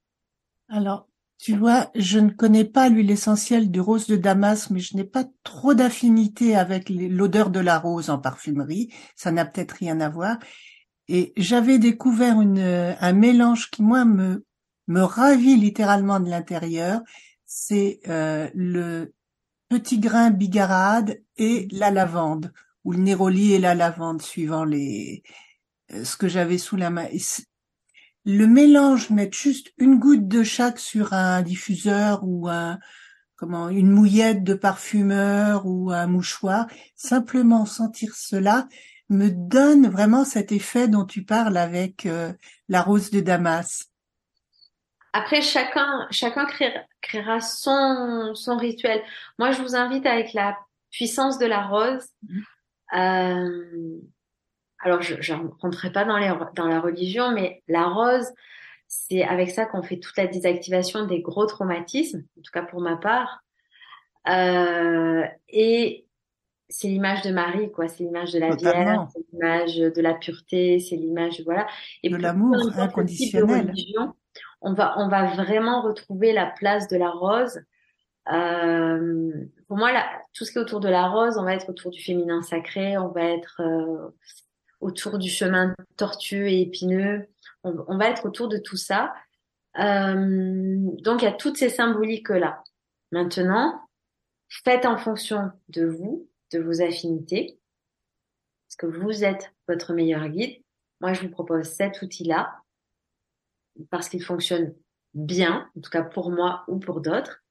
[0.69, 1.07] Alors,
[1.39, 5.05] tu vois, je ne connais pas l'huile essentielle du rose de Damas, mais je n'ai
[5.05, 8.93] pas trop d'affinité avec l'odeur de la rose en parfumerie.
[9.15, 10.37] Ça n'a peut-être rien à voir.
[11.07, 14.45] Et j'avais découvert une, un mélange qui, moi, me,
[14.87, 17.01] me ravit littéralement de l'intérieur.
[17.45, 19.13] C'est euh, le
[19.69, 22.51] petit grain bigarade et la lavande,
[22.83, 25.23] ou le néroli et la lavande, suivant les
[25.93, 27.07] euh, ce que j'avais sous la main.
[28.25, 32.79] Le mélange, mettre juste une goutte de chaque sur un diffuseur ou un
[33.39, 38.67] comment une mouillette de parfumeur ou un mouchoir, simplement sentir cela,
[39.09, 42.33] me donne vraiment cet effet dont tu parles avec euh,
[42.67, 43.85] la rose de Damas.
[45.13, 49.01] Après, chacun, chacun créera, créera, son, son rituel.
[49.39, 50.57] Moi, je vous invite avec la
[50.91, 52.05] puissance de la rose.
[52.27, 52.43] Mm-hmm.
[52.97, 54.01] Euh,
[54.79, 58.27] alors, je ne rentrerai pas dans, les, dans la religion, mais la rose,
[58.87, 62.81] c'est avec ça qu'on fait toute la désactivation des gros traumatismes, en tout cas pour
[62.81, 63.43] ma part.
[64.27, 66.05] Euh, et
[66.69, 67.87] c'est l'image de Marie, quoi.
[67.87, 71.67] C'est l'image de la Vierge, c'est l'image de la pureté, c'est l'image, voilà.
[72.03, 73.73] Et de l'amour inconditionnel.
[74.61, 77.59] on va, on va vraiment retrouver la place de la rose.
[78.31, 79.31] Euh,
[79.67, 81.91] pour moi, là, tout ce qui est autour de la rose, on va être autour
[81.91, 84.09] du féminin sacré, on va être euh,
[84.79, 87.27] autour du chemin tortueux et épineux,
[87.63, 89.13] on, va être autour de tout ça.
[89.77, 92.63] Euh, donc, il y a toutes ces symboliques là.
[93.11, 93.81] Maintenant,
[94.47, 97.59] faites en fonction de vous, de vos affinités,
[98.67, 100.61] parce que vous êtes votre meilleur guide.
[101.01, 102.61] Moi, je vous propose cet outil-là,
[103.89, 104.73] parce qu'il fonctionne
[105.13, 107.43] bien, en tout cas pour moi ou pour d'autres.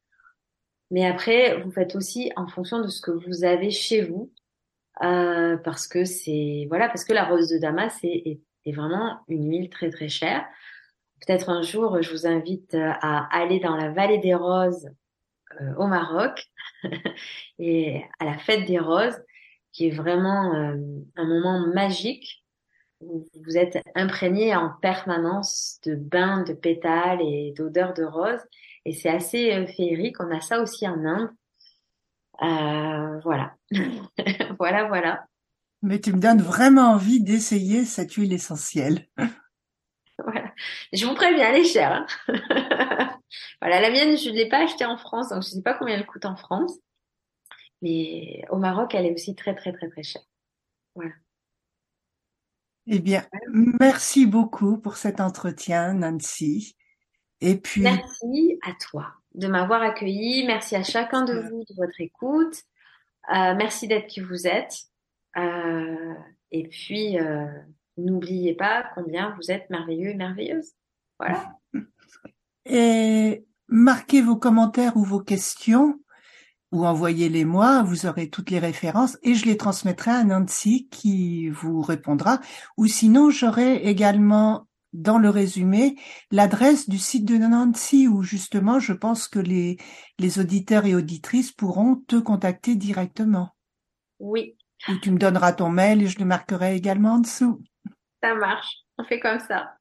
[0.90, 4.32] Mais après, vous faites aussi en fonction de ce que vous avez chez vous,
[5.02, 9.70] euh, parce que c'est voilà, parce que la rose de Damas est, vraiment une huile
[9.70, 10.44] très très chère.
[11.26, 14.90] Peut-être un jour, je vous invite à aller dans la vallée des roses
[15.60, 16.46] euh, au Maroc
[17.58, 19.18] et à la fête des roses,
[19.72, 20.76] qui est vraiment euh,
[21.16, 22.44] un moment magique
[23.00, 28.44] où vous êtes imprégné en permanence de bains de pétales et d'odeurs de roses.
[28.84, 30.20] Et c'est assez euh, féerique.
[30.20, 31.30] On a ça aussi en Inde.
[32.42, 33.56] Euh, voilà.
[34.58, 35.26] voilà, voilà.
[35.82, 39.06] Mais tu me donnes vraiment envie d'essayer cette huile essentielle.
[40.18, 40.52] voilà.
[40.92, 41.92] Je vous préviens, elle est chère.
[41.92, 42.06] Hein.
[43.60, 45.74] voilà, la mienne, je ne l'ai pas achetée en France, donc je ne sais pas
[45.74, 46.72] combien elle coûte en France.
[47.80, 50.22] Mais au Maroc, elle est aussi très, très, très, très chère.
[50.96, 51.12] Voilà.
[52.86, 53.24] Eh bien,
[53.80, 56.74] merci beaucoup pour cet entretien, Nancy.
[57.40, 57.82] Et puis.
[57.82, 60.44] Merci à toi de m'avoir accueilli.
[60.46, 62.62] Merci à chacun de vous de votre écoute.
[63.30, 64.74] Euh, merci d'être qui vous êtes.
[65.36, 66.14] Euh,
[66.50, 67.46] et puis, euh,
[67.96, 70.72] n'oubliez pas combien vous êtes merveilleux et merveilleuse.
[71.18, 71.52] Voilà.
[72.70, 75.98] Et marquez vos commentaires ou vos questions
[76.70, 81.48] ou envoyez-les moi, vous aurez toutes les références et je les transmettrai à Nancy qui
[81.48, 82.40] vous répondra.
[82.76, 85.96] Ou sinon, j'aurai également dans le résumé
[86.30, 89.76] l'adresse du site de Nancy où justement je pense que les,
[90.18, 93.54] les auditeurs et auditrices pourront te contacter directement.
[94.18, 94.56] Oui.
[94.88, 97.62] Ou tu me donneras ton mail et je le marquerai également en dessous.
[98.22, 99.74] Ça marche, on fait comme ça.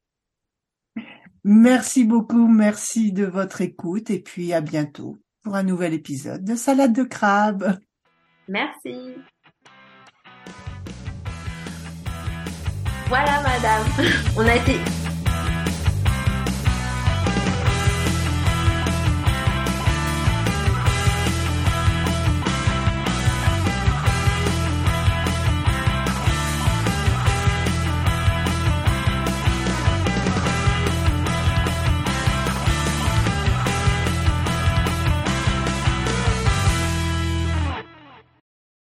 [1.44, 6.56] Merci beaucoup, merci de votre écoute et puis à bientôt pour un nouvel épisode de
[6.56, 7.80] Salade de crabe.
[8.48, 9.16] Merci.
[13.10, 13.84] Voilà, madame.
[14.36, 14.80] On a été